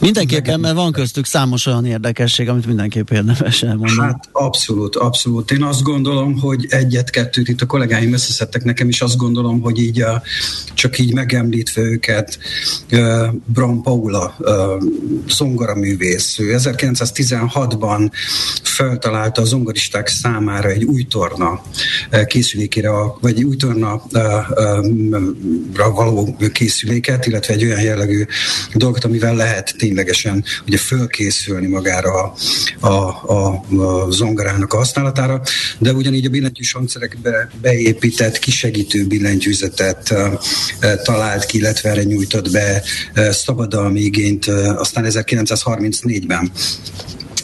[0.00, 4.00] Mindenképpen, mert van köztük számos olyan érdekesség, amit mindenképp érdemes elmondani.
[4.00, 5.50] Hát abszolút, abszolút.
[5.50, 10.02] Én azt gondolom, hogy egyet-kettőt itt a kollégáim összeszedtek nekem, is azt gondolom, hogy így
[10.02, 10.22] a,
[10.74, 12.38] csak így megemlítve őket,
[13.44, 14.36] Bram Paula,
[15.28, 18.10] zongoraművész, ő 1916-ban
[18.62, 21.62] feltalálta a zongoristák számára egy új torna
[22.26, 24.02] készülékére, vagy új torna
[25.74, 28.24] való készüléket, illetve egy olyan jellegű
[28.74, 32.34] dolgot, amivel lehet ténylegesen ugye fölkészülni magára
[32.80, 32.92] a, a,
[33.26, 35.42] a, a zongorának a használatára,
[35.78, 40.14] de ugyanígy a billentyűs hangszerekbe beépített kisegítő billentyűzetet
[41.02, 42.82] talált ki, illetve erre nyújtott be
[43.30, 44.46] szabadalmi igényt
[44.76, 46.50] aztán 1934-ben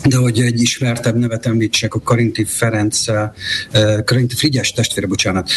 [0.08, 3.04] de hogy egy ismertebb nevet említsek, a Karinti Ferenc,
[4.04, 5.50] Karinti Frigyes testvére, bocsánat,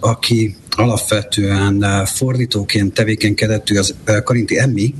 [0.00, 4.94] aki alapvetően fordítóként tevékenykedett, ő az Karinti Emmi,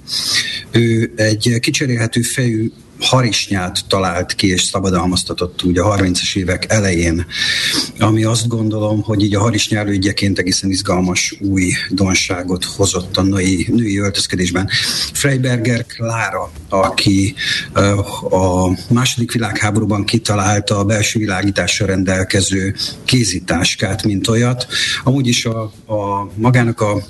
[0.70, 7.26] ő egy kicserélhető fejű harisnyát talált ki és szabadalmaztatott ugye a 30-as évek elején,
[7.98, 13.66] ami azt gondolom, hogy így a harisnya elődjeként egészen izgalmas új donságot hozott a női,
[13.70, 14.68] női öltözkedésben.
[15.12, 17.34] Freiberger Klára, aki
[18.30, 24.66] a második világháborúban kitalálta a belső világítással rendelkező kézitáskát, mint olyat.
[25.04, 27.02] Amúgy is a, a magának a,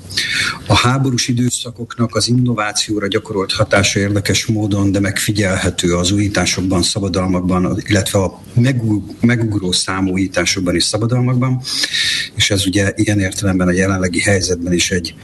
[0.66, 7.82] a háborús időszakoknak az innovációra gyakorolt hatása érdekes módon, de megfigyelhető alapvető az újításokban, szabadalmakban,
[7.86, 8.40] illetve a
[9.20, 11.60] megugró számú újításokban és szabadalmakban,
[12.34, 15.14] és ez ugye ilyen értelemben a jelenlegi helyzetben is egy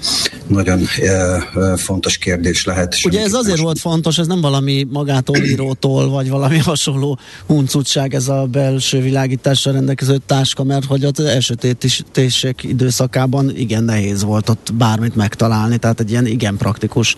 [0.46, 2.96] nagyon e, fontos kérdés lehet.
[3.04, 3.64] Ugye ez azért más...
[3.64, 9.72] volt fontos, ez nem valami magától írótól, vagy valami hasonló huncutság ez a belső világítással
[9.72, 16.10] rendelkező táska, mert hogy az elsötétések időszakában igen nehéz volt ott bármit megtalálni, tehát egy
[16.10, 17.16] ilyen igen praktikus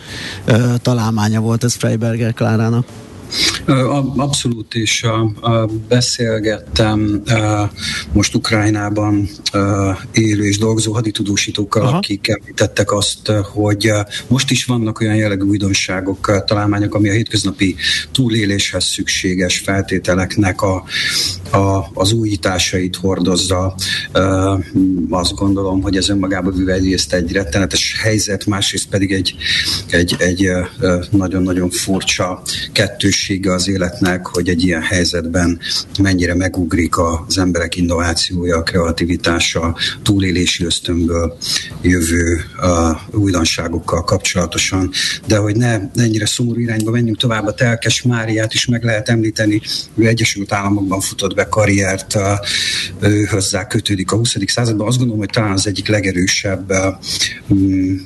[0.48, 2.86] uh, találmánya volt ez Freiberger Klárának.
[4.16, 5.06] Abszolút, és
[5.88, 7.22] beszélgettem
[8.12, 9.28] most Ukrajnában
[10.12, 11.96] élő és dolgozó haditudósítókkal, Aha.
[11.96, 13.92] akik említettek azt, hogy
[14.26, 17.76] most is vannak olyan jellegű újdonságok, találmányok, ami a hétköznapi
[18.12, 20.84] túléléshez szükséges feltételeknek a,
[21.50, 23.74] a, az újításait hordozza.
[25.10, 29.34] Azt gondolom, hogy ez önmagában véve egyrészt egy rettenetes helyzet, másrészt pedig egy,
[29.90, 30.48] egy, egy
[31.10, 32.42] nagyon-nagyon furcsa
[32.72, 35.60] kettős lehetősége az életnek, hogy egy ilyen helyzetben
[35.98, 41.36] mennyire megugrik az emberek innovációja, kreativitása, túlélési ösztönből
[41.82, 44.90] jövő uh, újdonságokkal kapcsolatosan,
[45.26, 49.60] de hogy ne ennyire szomorú irányba menjünk tovább, a Telkes Máriát is meg lehet említeni,
[49.94, 52.22] ő Egyesült Államokban futott be karriert, uh,
[53.00, 54.36] ő hozzá kötődik a 20.
[54.46, 54.86] században.
[54.86, 57.58] Azt gondolom, hogy talán az egyik legerősebb uh,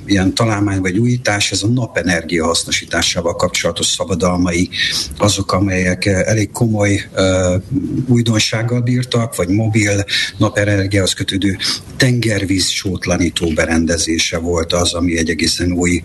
[0.06, 4.70] ilyen találmány vagy újítás, ez a napenergia hasznosításával kapcsolatos szabadalmai
[5.18, 7.62] azok, amelyek eh, elég komoly uh,
[8.06, 10.04] újdonsággal bírtak, vagy mobil
[10.36, 11.56] napenergiához kötődő
[11.96, 16.02] tengervíz sótlanító berendezése volt az, ami egy egészen új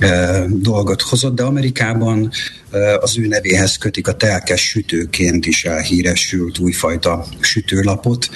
[0.00, 2.30] uh, dolgot hozott, de Amerikában
[3.00, 8.28] az ő nevéhez kötik a telkes sütőként is elhíresült újfajta sütőlapot,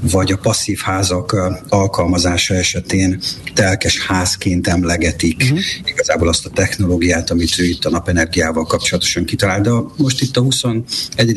[0.00, 1.36] vagy a passzív házak
[1.68, 3.20] alkalmazása esetén
[3.54, 5.58] telkes házként emlegetik uh-huh.
[5.84, 9.60] igazából azt a technológiát, amit ő itt a napenergiával kapcsolatosan kitalál.
[9.60, 10.84] De most itt a 21.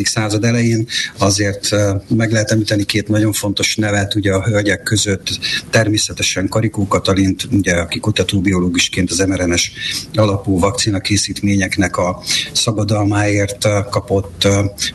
[0.03, 1.69] század elején azért
[2.07, 5.39] meg lehet említeni két nagyon fontos nevet, ugye a hölgyek között
[5.69, 9.71] természetesen Karikó Katalint, ugye, aki kutatóbiológusként az mRNS
[10.13, 12.21] alapú vakcina készítményeknek a
[12.53, 14.47] szabadalmáért kapott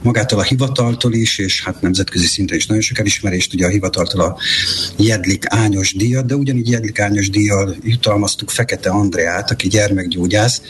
[0.03, 4.21] magától a hivataltól is, és hát nemzetközi szinten is nagyon sok elismerést, ugye a hivataltól
[4.21, 4.37] a
[4.97, 10.63] Jedlik Ányos díjat, de ugyanígy Jedlik Ányos díjjal jutalmaztuk Fekete Andreát, aki gyermekgyógyász,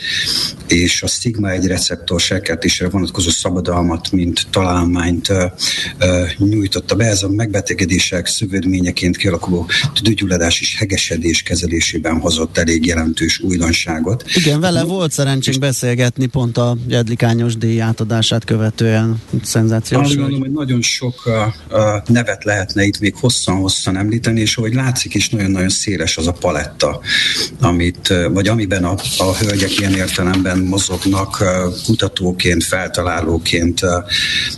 [0.67, 5.27] és a Sigma egy receptor serkeltésre vonatkozó szabadalmat, mint találmányt
[6.37, 7.05] nyújtotta be.
[7.05, 14.23] Ez a megbetegedések szövődményeként kialakuló tüdőgyulladás és hegesedés kezelésében hozott elég jelentős újdonságot.
[14.33, 20.03] Igen, vele volt szerencsénk beszélgetni pont a Jedlikányos díj átadását követően szenzációs.
[20.03, 21.29] Azt gondolom, hogy nagyon sok
[22.07, 26.99] nevet lehetne itt még hosszan-hosszan említeni, és ahogy látszik is nagyon-nagyon széles az a paletta,
[27.59, 31.47] amit, vagy amiben a, a hölgyek ilyen értelemben mozognak uh,
[32.23, 33.81] kutatóként, feltalálóként,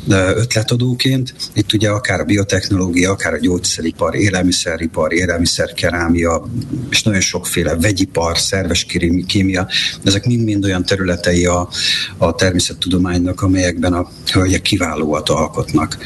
[0.10, 1.34] ötletadóként.
[1.54, 6.46] Itt ugye akár a biotechnológia, akár a gyógyszeripar, élelmiszeripar, élelmiszerkerámia,
[6.90, 8.86] és nagyon sokféle vegyipar, szerves
[9.28, 9.68] kémia,
[10.04, 11.70] ezek mind-mind olyan területei a,
[12.18, 15.98] a természettudománynak, amelyekben a hölgyek kiválóat alkotnak.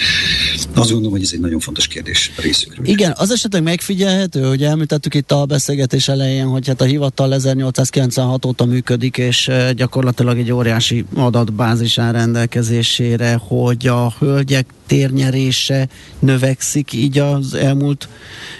[0.73, 2.85] Azt gondolom, hogy ez egy nagyon fontos kérdés a részükről.
[2.85, 8.45] Igen, az esetleg megfigyelhető, hogy említettük itt a beszélgetés elején, hogy hát a hivatal 1896
[8.45, 11.05] óta működik, és gyakorlatilag egy óriási
[11.49, 15.87] adatbázis rendelkezésére, hogy a hölgyek térnyerése
[16.19, 18.07] növekszik így az elmúlt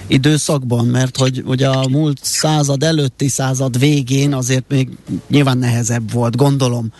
[0.07, 4.89] időszakban, mert hogy ugye a múlt század előtti század végén azért még
[5.27, 6.91] nyilván nehezebb volt, gondolom,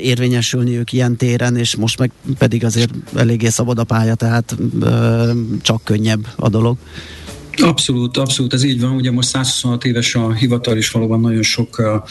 [0.00, 4.56] érvényesülni ők ilyen téren, és most meg pedig azért eléggé szabad a pálya, tehát
[5.62, 6.76] csak könnyebb a dolog.
[7.62, 8.94] Abszolút, abszolút, ez így van.
[8.94, 12.02] Ugye most 126 éves a hivatal, és valóban nagyon sok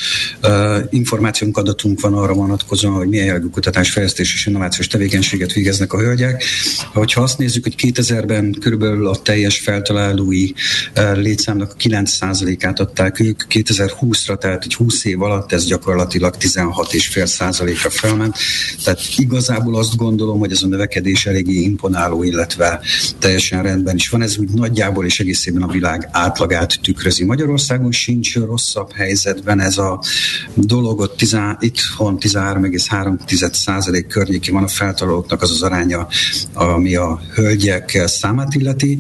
[0.42, 5.94] uh, információnk, adatunk van arra vonatkozóan, hogy milyen jellegű kutatás, fejlesztés és innovációs tevékenységet végeznek
[5.94, 6.44] a hölgyek.
[6.94, 10.52] Ha azt nézzük, hogy 2000-ben körülbelül a teljes feltalálói
[10.98, 17.90] uh, létszámnak a 9%-át adták ők, 2020-ra, tehát egy 20 év alatt ez gyakorlatilag 16,5%-ra
[17.90, 18.38] felment.
[18.84, 22.80] Tehát igazából azt gondolom, hogy ez a növekedés eléggé imponáló, illetve
[23.20, 24.22] teljesen rendben is van.
[24.22, 27.24] Ez úgy nagyjából és egész egészében a világ átlagát tükrözi.
[27.24, 30.02] Magyarországon sincs rosszabb helyzetben ez a
[30.54, 36.08] dolog, ott tizá, itthon 13,3% környéki van a feltalálóknak az az aránya,
[36.54, 38.98] ami a hölgyek számát illeti,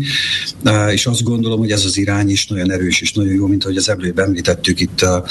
[0.91, 3.77] és azt gondolom, hogy ez az irány is nagyon erős és nagyon jó, mint ahogy
[3.77, 5.25] az előbb említettük itt a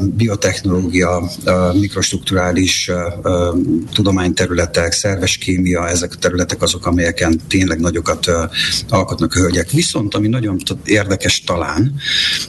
[0.00, 2.90] biotechnológia, a mikrostruktúrális
[3.92, 8.26] tudományterületek, szerves kémia, ezek a területek azok, amelyeken tényleg nagyokat
[8.88, 9.70] alkotnak a hölgyek.
[9.70, 11.94] Viszont ami nagyon érdekes talán,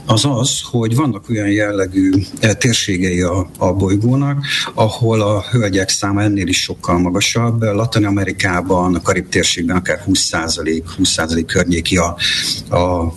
[0.05, 6.21] az az, hogy vannak olyan jellegű eh, térségei a, a bolygónak, ahol a hölgyek száma
[6.21, 7.61] ennél is sokkal magasabb.
[7.61, 12.17] Latin Amerikában, a Karib térségben akár 20%, 20% környéki a,
[12.69, 13.11] a, a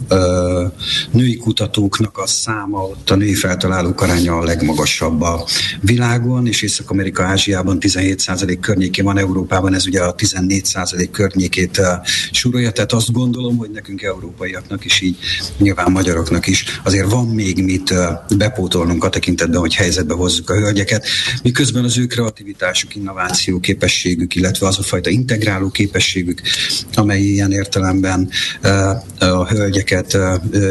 [1.11, 5.45] női kutatóknak a száma, ott a női feltalálók aránya a legmagasabb a
[5.81, 11.87] világon, és Észak-Amerika, Ázsiában 17% környéki van, Európában ez ugye a 14% környékét uh,
[12.31, 15.17] súrolja, tehát azt gondolom, hogy nekünk európai európaiaknak is, így
[15.59, 17.95] nyilván magyaroknak is, azért van még mit
[18.37, 21.07] bepótolnunk a tekintetben, hogy helyzetbe hozzuk a hölgyeket,
[21.43, 26.41] miközben az ő kreativitásuk, innováció képességük, illetve az a fajta integráló képességük,
[26.95, 28.29] amely ilyen értelemben
[29.19, 30.15] a hölgyeket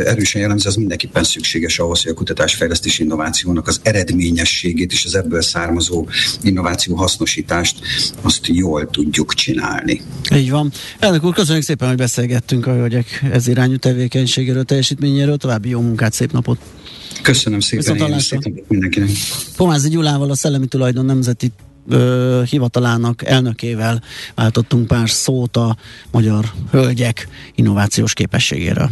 [0.06, 5.42] erősen jellemzi, az mindenképpen szükséges ahhoz, hogy a kutatásfejlesztés innovációnak az eredményességét és az ebből
[5.42, 6.08] származó
[6.42, 7.80] innováció hasznosítást
[8.22, 10.02] azt jól tudjuk csinálni.
[10.36, 10.72] Így van.
[11.00, 15.38] Elnök úr, köszönjük szépen, hogy beszélgettünk a hölgyek ez irányú tevékenységéről, teljesítményéről.
[15.38, 16.58] További jó munkát, szép napot!
[17.22, 19.10] Köszönöm szépen, én szép napot mindenkinek!
[19.58, 21.52] Pomázi Gyulával, a Szellemi Tulajdon Nemzeti
[21.90, 24.02] ö, hivatalának elnökével
[24.36, 25.78] váltottunk pár szót a
[26.12, 28.90] magyar hölgyek innovációs képességéről.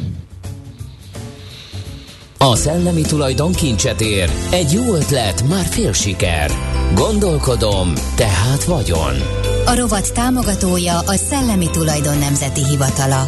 [2.41, 4.29] A szellemi tulajdon kincset ér.
[4.51, 6.51] Egy jó ötlet, már fél siker.
[6.93, 9.13] Gondolkodom, tehát vagyon.
[9.65, 13.27] A rovat támogatója a Szellemi Tulajdon Nemzeti Hivatala.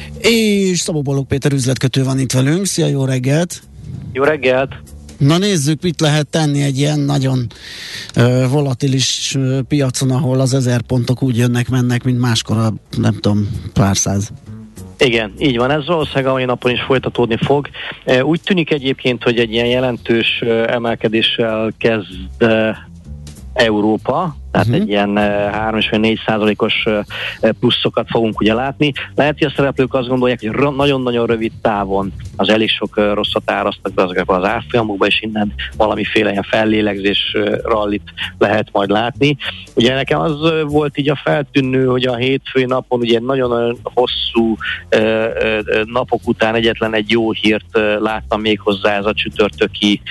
[0.21, 2.65] És Szabó Balog Péter üzletkötő van itt velünk.
[2.65, 3.61] Szia, jó reggelt!
[4.13, 4.73] Jó reggelt!
[5.17, 7.47] Na nézzük, mit lehet tenni egy ilyen nagyon
[8.15, 13.13] ö, volatilis ö, piacon, ahol az ezer pontok úgy jönnek, mennek, mint máskor a, nem
[13.13, 14.31] tudom, pár száz.
[14.97, 15.71] Igen, így van.
[15.71, 17.67] Ez valószínűleg a mai napon is folytatódni fog.
[18.21, 22.45] Úgy tűnik egyébként, hogy egy ilyen jelentős emelkedéssel kezd
[23.53, 24.81] Európa, tehát uh-huh.
[24.81, 26.83] egy ilyen 3-4 százalékos
[27.59, 28.91] pluszokat fogunk ugye látni.
[29.15, 33.93] Lehet, hogy a szereplők azt gondolják, hogy nagyon-nagyon rövid távon az elég sok rosszat árasztak
[33.93, 39.37] be azokba az árfolyamokba, és innen valamiféle ilyen fellélegzés rallit lehet majd látni.
[39.75, 44.55] Ugye nekem az volt így a feltűnő, hogy a hétfői napon ugye nagyon hosszú
[45.85, 50.01] napok után egyetlen egy jó hírt láttam még hozzá ez a csütörtöki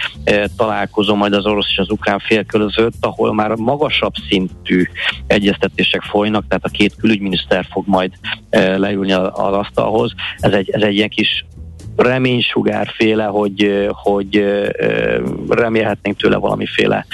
[0.57, 4.85] találkozó majd az orosz és az ukrán fél között, ahol már magasabb szintű
[5.27, 8.13] egyeztetések folynak, tehát a két külügyminiszter fog majd
[8.51, 10.15] e, leülni az asztalhoz.
[10.39, 11.45] Ez egy, ez egy ilyen kis
[12.03, 14.69] reménysugárféle, hogy, eh, hogy eh,
[15.49, 17.07] remélhetnénk tőle valamiféle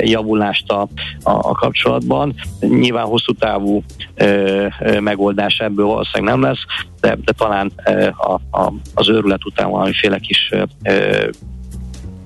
[0.00, 0.88] javulást a,
[1.22, 2.34] a kapcsolatban.
[2.60, 3.82] Nyilván hosszú távú
[5.00, 6.64] megoldás ebből valószínűleg nem lesz,
[7.00, 7.72] de, de talán
[8.16, 10.52] a, a, az őrület után valamiféle kis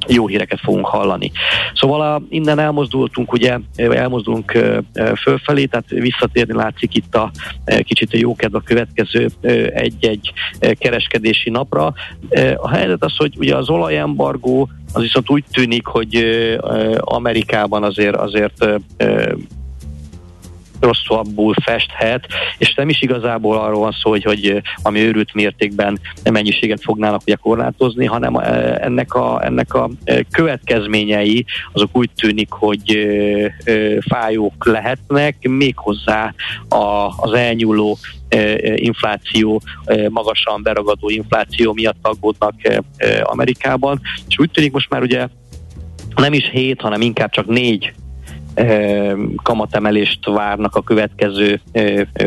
[0.07, 1.33] jó híreket fogunk hallani.
[1.75, 4.59] Szóval a, innen elmozdultunk, ugye, elmozdulunk
[5.23, 7.31] fölfelé, tehát visszatérni látszik itt a
[7.81, 9.29] kicsit a jókedv a következő
[9.75, 10.33] egy-egy
[10.79, 11.95] kereskedési napra.
[12.57, 16.25] A helyzet az, hogy ugye az olajembargó az viszont úgy tűnik, hogy
[16.99, 18.67] Amerikában azért azért
[20.81, 22.27] rosszabbul festhet,
[22.59, 25.99] és nem is igazából arról van szó, hogy, hogy ami őrült mértékben
[26.31, 28.37] mennyiséget fognának ugye korlátozni, hanem
[28.81, 29.91] ennek a, ennek a
[30.31, 33.09] következményei azok úgy tűnik, hogy
[34.09, 36.35] fájók lehetnek, méghozzá
[36.69, 37.99] a, az elnyúló
[38.75, 39.63] infláció,
[40.09, 42.55] magasan beragadó infláció miatt aggódnak
[43.23, 45.27] Amerikában, és úgy tűnik most már ugye
[46.15, 47.93] nem is hét, hanem inkább csak négy
[49.43, 51.61] kamatemelést várnak a következő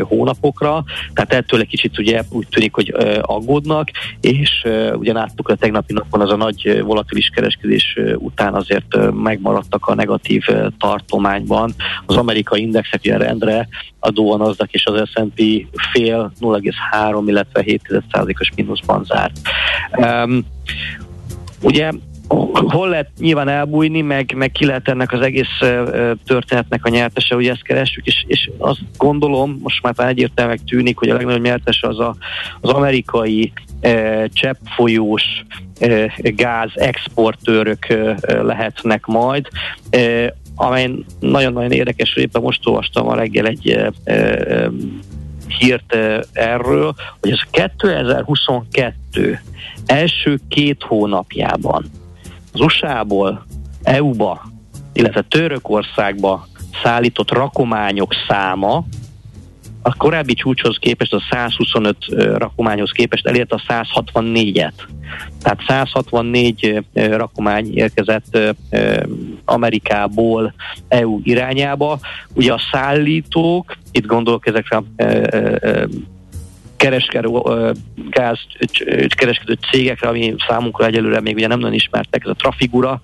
[0.00, 3.88] hónapokra, tehát ettől egy kicsit ugye úgy tűnik, hogy aggódnak,
[4.20, 9.94] és ugye láttuk a tegnapi napon az a nagy volatilis kereskedés után azért megmaradtak a
[9.94, 10.44] negatív
[10.78, 11.72] tartományban.
[12.06, 13.68] Az amerikai indexek ugye rendre
[13.98, 19.40] adóan azdak és az S&P fél 0,3, illetve 7%-os mínuszban zárt.
[19.96, 20.46] Um,
[21.62, 21.90] ugye
[22.52, 25.58] hol lehet nyilván elbújni, meg, meg ki lehet ennek az egész
[26.24, 31.08] történetnek a nyertese, hogy ezt keressük, és, és azt gondolom, most már egyértelműen tűnik, hogy
[31.08, 32.16] a legnagyobb nyertese az a,
[32.60, 35.22] az amerikai e, cseppfolyós
[35.80, 39.48] e, gáz exportőrök e, lehetnek majd,
[39.90, 44.70] e, amely nagyon-nagyon érdekes, hogy éppen most olvastam a reggel egy e, e,
[45.58, 45.96] hírt
[46.32, 49.40] erről, hogy ez 2022
[49.86, 51.84] első két hónapjában
[52.52, 53.46] az USA-ból
[53.82, 54.42] EU-ba,
[54.92, 56.48] illetve Törökországba
[56.82, 58.84] szállított rakományok száma
[59.82, 61.96] a korábbi csúcshoz képest, a 125
[62.36, 64.72] rakományhoz képest elérte a 164-et.
[65.42, 68.38] Tehát 164 rakomány érkezett
[69.44, 70.54] Amerikából
[70.88, 71.98] EU irányába.
[72.34, 74.82] Ugye a szállítók, itt gondolok ezekre
[76.80, 77.28] kereskedő,
[78.10, 78.38] gáz
[79.08, 83.00] kereskedő cégekre, ami számunkra egyelőre még ugye nem nagyon ismertek, ez a Trafigura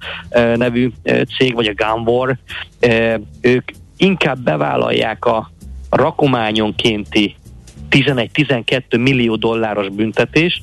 [0.55, 0.91] nevű
[1.39, 2.37] cég, vagy a Gunvor,
[3.41, 5.51] ők inkább bevállalják a
[5.91, 7.35] rakományonkénti
[7.91, 10.63] 11-12 millió dolláros büntetést,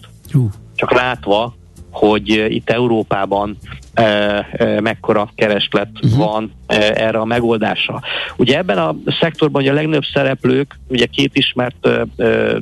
[0.76, 1.56] csak látva,
[1.94, 3.58] hogy itt Európában
[3.94, 6.18] e, e, mekkora kereslet uh-huh.
[6.18, 8.02] van e, erre a megoldásra.
[8.36, 12.56] Ugye ebben a szektorban ugye a legnagyobb szereplők, ugye két ismert e, e,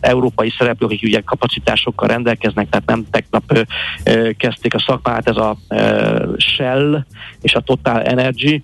[0.00, 3.66] európai szereplők, akik ugye kapacitásokkal rendelkeznek, tehát nem tegnap
[4.36, 5.56] kezdték a szakmát, ez a
[6.36, 7.04] Shell
[7.40, 8.62] és a Total Energy,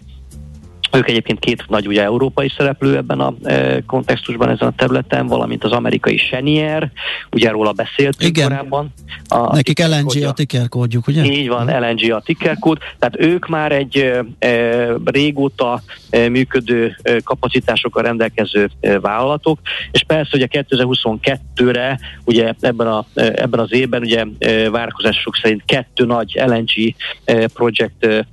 [0.93, 5.65] ők egyébként két nagy ugye európai szereplő ebben a e, kontextusban ezen a területen, valamint
[5.65, 6.91] az amerikai Chenier,
[7.33, 8.49] ugye róla beszéltünk Igen.
[8.49, 8.93] korábban.
[9.29, 11.25] A Nekik LNG a tickerkódjuk, ugye?
[11.25, 17.21] Így van, LNG a tickerkód, tehát ők már egy e, e, régóta e, működő e,
[17.25, 19.59] kapacitásokkal rendelkező e, vállalatok,
[19.91, 25.63] és persze ugye 2022-re, ugye ebben, a, e, ebben az évben ugye e, várakozások szerint
[25.65, 28.27] kettő nagy LNG e, projekt e,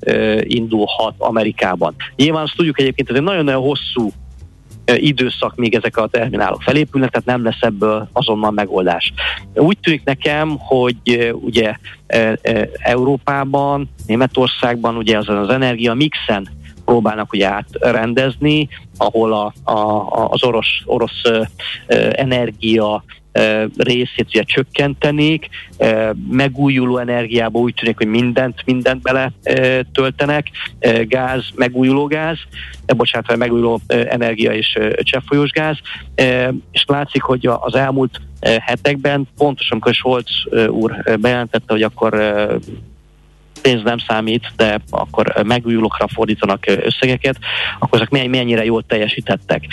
[0.48, 1.96] indulhat Amerikában.
[2.16, 4.12] Nyilván azt tudjuk egyébként, ez nagyon-nagyon hosszú
[4.86, 9.14] időszak, még ezek a terminálok felépülnek, tehát nem lesz ebből azonnal megoldás.
[9.54, 11.76] Úgy tűnik nekem, hogy ugye
[12.78, 16.50] Európában, Németországban ugye az, az energia mixen
[16.86, 18.68] próbálnak ugye átrendezni,
[18.98, 21.22] ahol a, a, az orosz, orosz
[22.12, 23.04] energia
[23.78, 25.50] részét ugye csökkentenék,
[26.30, 29.32] megújuló energiába úgy tűnik, hogy mindent, mindent bele
[29.92, 30.48] töltenek,
[31.08, 32.38] gáz, megújuló gáz,
[32.86, 35.78] bocsánat, megújuló energia és cseppfolyós gáz,
[36.72, 40.28] és látszik, hogy az elmúlt hetekben, pontosan amikor Scholz
[40.68, 42.14] úr bejelentette, hogy akkor
[43.62, 47.38] pénz nem számít, de akkor megújulókra fordítanak összegeket,
[47.80, 49.66] akkor ezek mennyire jól teljesítettek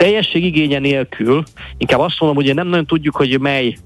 [0.00, 1.42] teljesség igénye nélkül,
[1.76, 3.76] inkább azt mondom, hogy nem nagyon tudjuk, hogy mely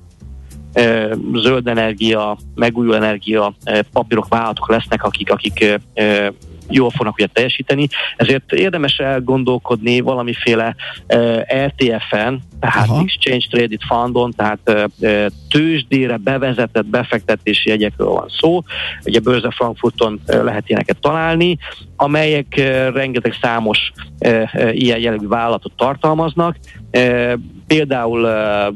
[0.72, 6.32] e, zöld energia, megújuló energia e, papírok, vállalatok lesznek, akik, akik e,
[6.68, 10.74] jól fognak ugye teljesíteni, ezért érdemes elgondolkodni valamiféle
[11.08, 13.02] uh, RTF-en, tehát Aha.
[13.02, 18.60] Exchange Traded Fundon, tehát uh, tőzsdére bevezetett befektetési jegyekről van szó,
[19.04, 21.58] ugye Börze Frankfurton uh, lehet ilyeneket találni,
[21.96, 26.56] amelyek uh, rengeteg számos uh, uh, ilyen jellegű vállalatot tartalmaznak,
[26.92, 27.32] uh,
[27.66, 28.74] például uh,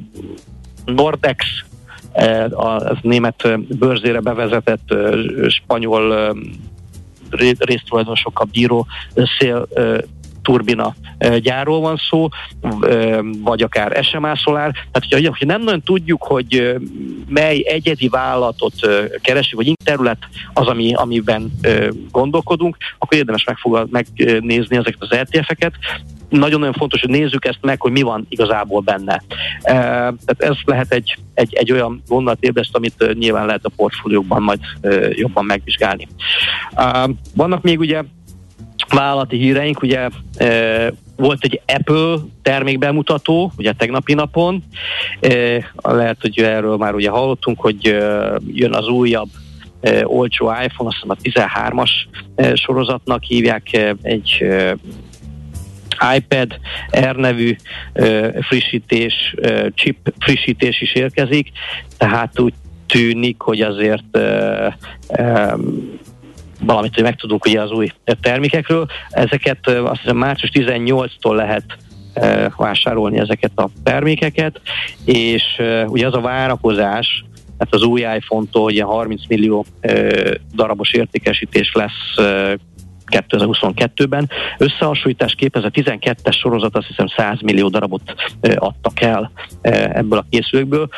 [0.95, 1.45] Nordex,
[2.51, 4.95] a német bőrzére bevezetett
[5.49, 6.37] spanyol
[7.59, 8.87] résztulajdonosokkal bíró
[9.39, 9.69] szél
[10.43, 10.95] turbina
[11.39, 12.29] gyárról van szó,
[13.43, 14.73] vagy akár SMA Solar.
[14.73, 16.77] Tehát, hogyha nem nagyon tudjuk, hogy
[17.27, 18.75] mely egyedi vállalatot
[19.23, 20.19] keresünk, vagy terület
[20.53, 21.53] az, ami, amiben
[22.11, 25.73] gondolkodunk, akkor érdemes megfogad, megnézni ezeket az RTF-eket,
[26.29, 29.23] nagyon-nagyon fontos, hogy nézzük ezt meg, hogy mi van igazából benne.
[29.63, 34.61] Tehát ez lehet egy, egy, egy olyan gondolatébrest, amit nyilván lehet a portfóliókban majd
[35.11, 36.09] jobban megvizsgálni.
[37.35, 38.03] Vannak még ugye
[38.89, 40.09] vállalati híreink, ugye
[41.17, 44.65] volt egy Apple termékbemutató, ugye tegnapi napon,
[45.83, 47.85] lehet, hogy erről már ugye hallottunk, hogy
[48.47, 49.29] jön az újabb
[50.03, 51.91] olcsó iPhone, azt hiszem a 13-as
[52.55, 54.45] sorozatnak hívják, egy
[56.17, 56.59] iPad
[56.91, 57.57] Air nevű
[58.41, 59.35] frissítés,
[59.75, 61.51] chip frissítés is érkezik,
[61.99, 62.55] tehát úgy
[62.87, 64.19] tűnik, hogy azért
[66.61, 67.89] valamit hogy megtudunk ugye az új
[68.21, 68.87] termékekről.
[69.11, 71.65] Ezeket azt hiszem március 18-tól lehet
[72.57, 74.61] vásárolni ezeket a termékeket,
[75.05, 75.43] és
[75.87, 77.25] ugye az a várakozás,
[77.59, 79.67] tehát az új iPhone-tól ugye 30 millió
[80.55, 82.27] darabos értékesítés lesz
[83.11, 84.31] 2022-ben.
[84.59, 88.15] Összehasonlítás képez a 12-es sorozat azt hiszem 100 millió darabot
[88.55, 89.31] adtak el
[89.93, 90.89] ebből a készülőkből.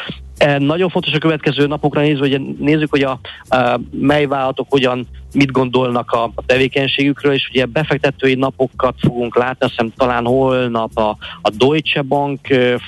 [0.58, 5.50] Nagyon fontos a következő napokra nézve, hogy nézzük, hogy a, a mely vállalatok hogyan, mit
[5.50, 11.16] gondolnak a, a tevékenységükről, és ugye befektetői napokat fogunk látni, azt hiszem talán holnap a,
[11.42, 12.40] a Deutsche Bank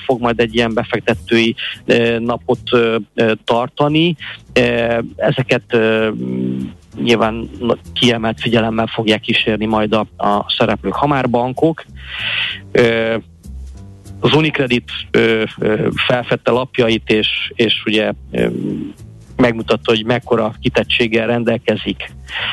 [0.05, 1.55] fog majd egy ilyen befektetői
[2.19, 2.71] napot
[3.45, 4.17] tartani.
[5.17, 5.77] Ezeket
[6.95, 7.51] nyilván
[7.93, 10.95] kiemelt figyelemmel fogják kísérni majd a, a szereplők.
[10.95, 11.85] Ha már bankok,
[14.21, 18.47] az Unicredit ö, ö, felfedte lapjait, és, és ugye ö,
[19.37, 22.13] megmutatta, hogy mekkora kitettséggel rendelkezik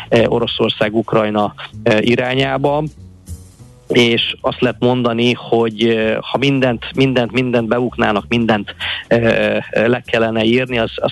[0.10, 1.54] Oroszország-Ukrajna
[2.00, 2.84] irányába
[3.88, 8.76] és azt lehet mondani, hogy ha mindent, mindent, mindent bebuknának, mindent
[9.70, 11.12] le kellene írni, az, az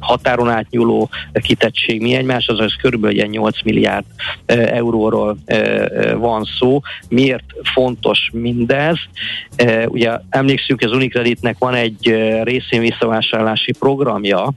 [0.00, 4.04] határon átnyúló kitettség mi egymás, az körülbelül ilyen 8 milliárd
[4.46, 5.36] euróról
[6.16, 6.80] van szó.
[7.08, 7.44] Miért
[7.74, 8.96] fontos mindez?
[9.86, 14.52] Ugye emlékszünk, az Unicreditnek van egy részén visszavásárlási programja,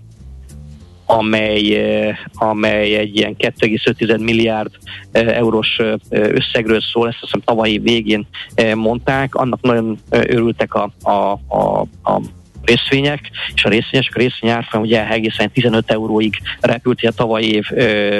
[1.05, 4.71] amely, amely egy ilyen 2,5 milliárd
[5.11, 5.79] eurós
[6.09, 8.27] összegről szól, ezt azt hiszem tavalyi végén
[8.75, 12.21] mondták, annak nagyon örültek a, a, a, a
[12.65, 17.65] részvények, és a részvényesek, a ugye egészen 15 euróig repült a tavaly év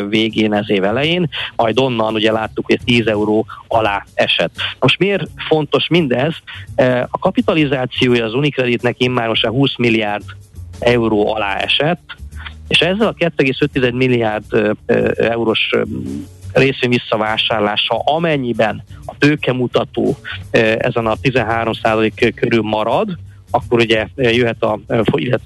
[0.10, 4.52] végén, ez év elején, majd onnan ugye láttuk, hogy 10 euró alá esett.
[4.80, 6.34] Most miért fontos mindez?
[7.10, 10.24] A kapitalizációja az Unicreditnek immárosan 20 milliárd
[10.80, 12.16] euró alá esett,
[12.68, 14.76] és ezzel a 2,5 milliárd
[15.18, 15.70] eurós
[16.54, 20.18] részvény visszavásárlása, amennyiben a tőkemutató
[20.78, 23.18] ezen a 13% körül marad,
[23.52, 25.42] akkor ugye eh, jöhet a eh, illet,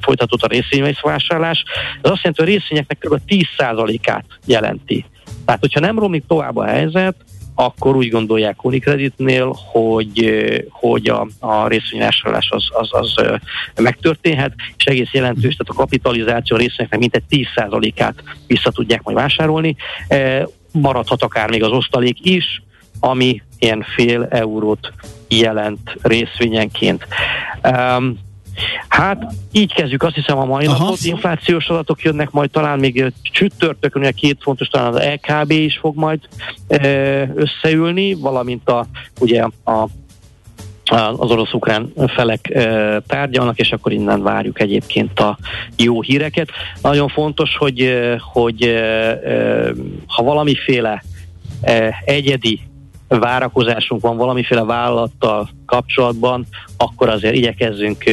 [0.00, 1.64] folytatott a részvényvásárlás.
[2.02, 3.20] Ez azt jelenti, hogy a részvényeknek kb.
[3.26, 5.04] 10%-át jelenti.
[5.44, 7.14] Tehát, hogyha nem romlik tovább a helyzet,
[7.54, 13.14] akkor úgy gondolják Unicreditnél, hogy, eh, hogy a, a részvényvásárlás az, az, az
[13.76, 18.14] megtörténhet, és egész jelentős, tehát a kapitalizáció részvényeknek mintegy 10%-át
[18.46, 19.76] vissza tudják majd vásárolni.
[20.72, 22.62] Maradhat akár még az osztalék is,
[23.04, 24.92] ami ilyen fél eurót
[25.28, 27.06] jelent részvényenként.
[27.62, 28.18] Um,
[28.88, 30.78] Hát így kezdjük, azt hiszem a mai Aha.
[30.78, 31.04] napot.
[31.04, 35.96] Inflációs adatok jönnek majd talán még csüttörtökön, ugye két fontos, talán az LKB is fog
[35.96, 36.20] majd
[36.68, 36.78] e,
[37.34, 38.86] összeülni, valamint a,
[39.20, 39.88] ugye a
[41.16, 45.38] az orosz-ukrán felek e, tárgyalnak, és akkor innen várjuk egyébként a
[45.76, 46.48] jó híreket.
[46.82, 47.94] Nagyon fontos, hogy,
[48.32, 49.18] hogy e,
[50.06, 51.02] ha valamiféle
[52.04, 52.60] egyedi
[53.08, 56.46] várakozásunk van valamiféle vállalattal kapcsolatban,
[56.76, 58.04] akkor azért igyekezzünk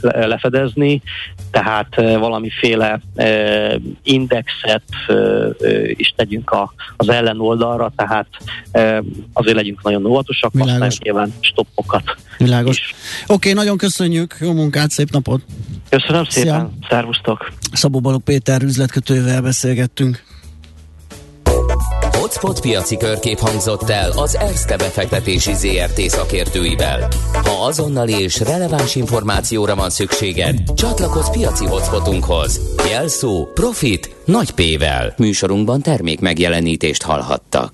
[0.00, 1.02] lefedezni,
[1.50, 3.00] tehát valamiféle
[4.02, 4.82] indexet
[5.90, 6.56] is tegyünk
[6.96, 8.26] az ellenoldalra, tehát
[9.32, 12.16] azért legyünk nagyon óvatosak, használjuk nyilván stoppokat.
[12.38, 12.94] Világos.
[13.22, 15.42] Oké, okay, nagyon köszönjük, jó munkát, szép napot!
[15.88, 16.70] Köszönöm szépen, Szia.
[16.88, 17.52] szervusztok!
[17.72, 20.22] Szabó Balog Péter üzletkötővel beszélgettünk.
[22.28, 27.08] Hotspot piaci körkép hangzott el az ESZTE befektetési ZRT szakértőivel.
[27.32, 32.60] Ha azonnali és releváns információra van szükséged, csatlakozz piaci hotspotunkhoz.
[32.90, 35.14] Jelszó Profit nagy P-vel.
[35.16, 37.66] Műsorunkban termék megjelenítést hallhattak.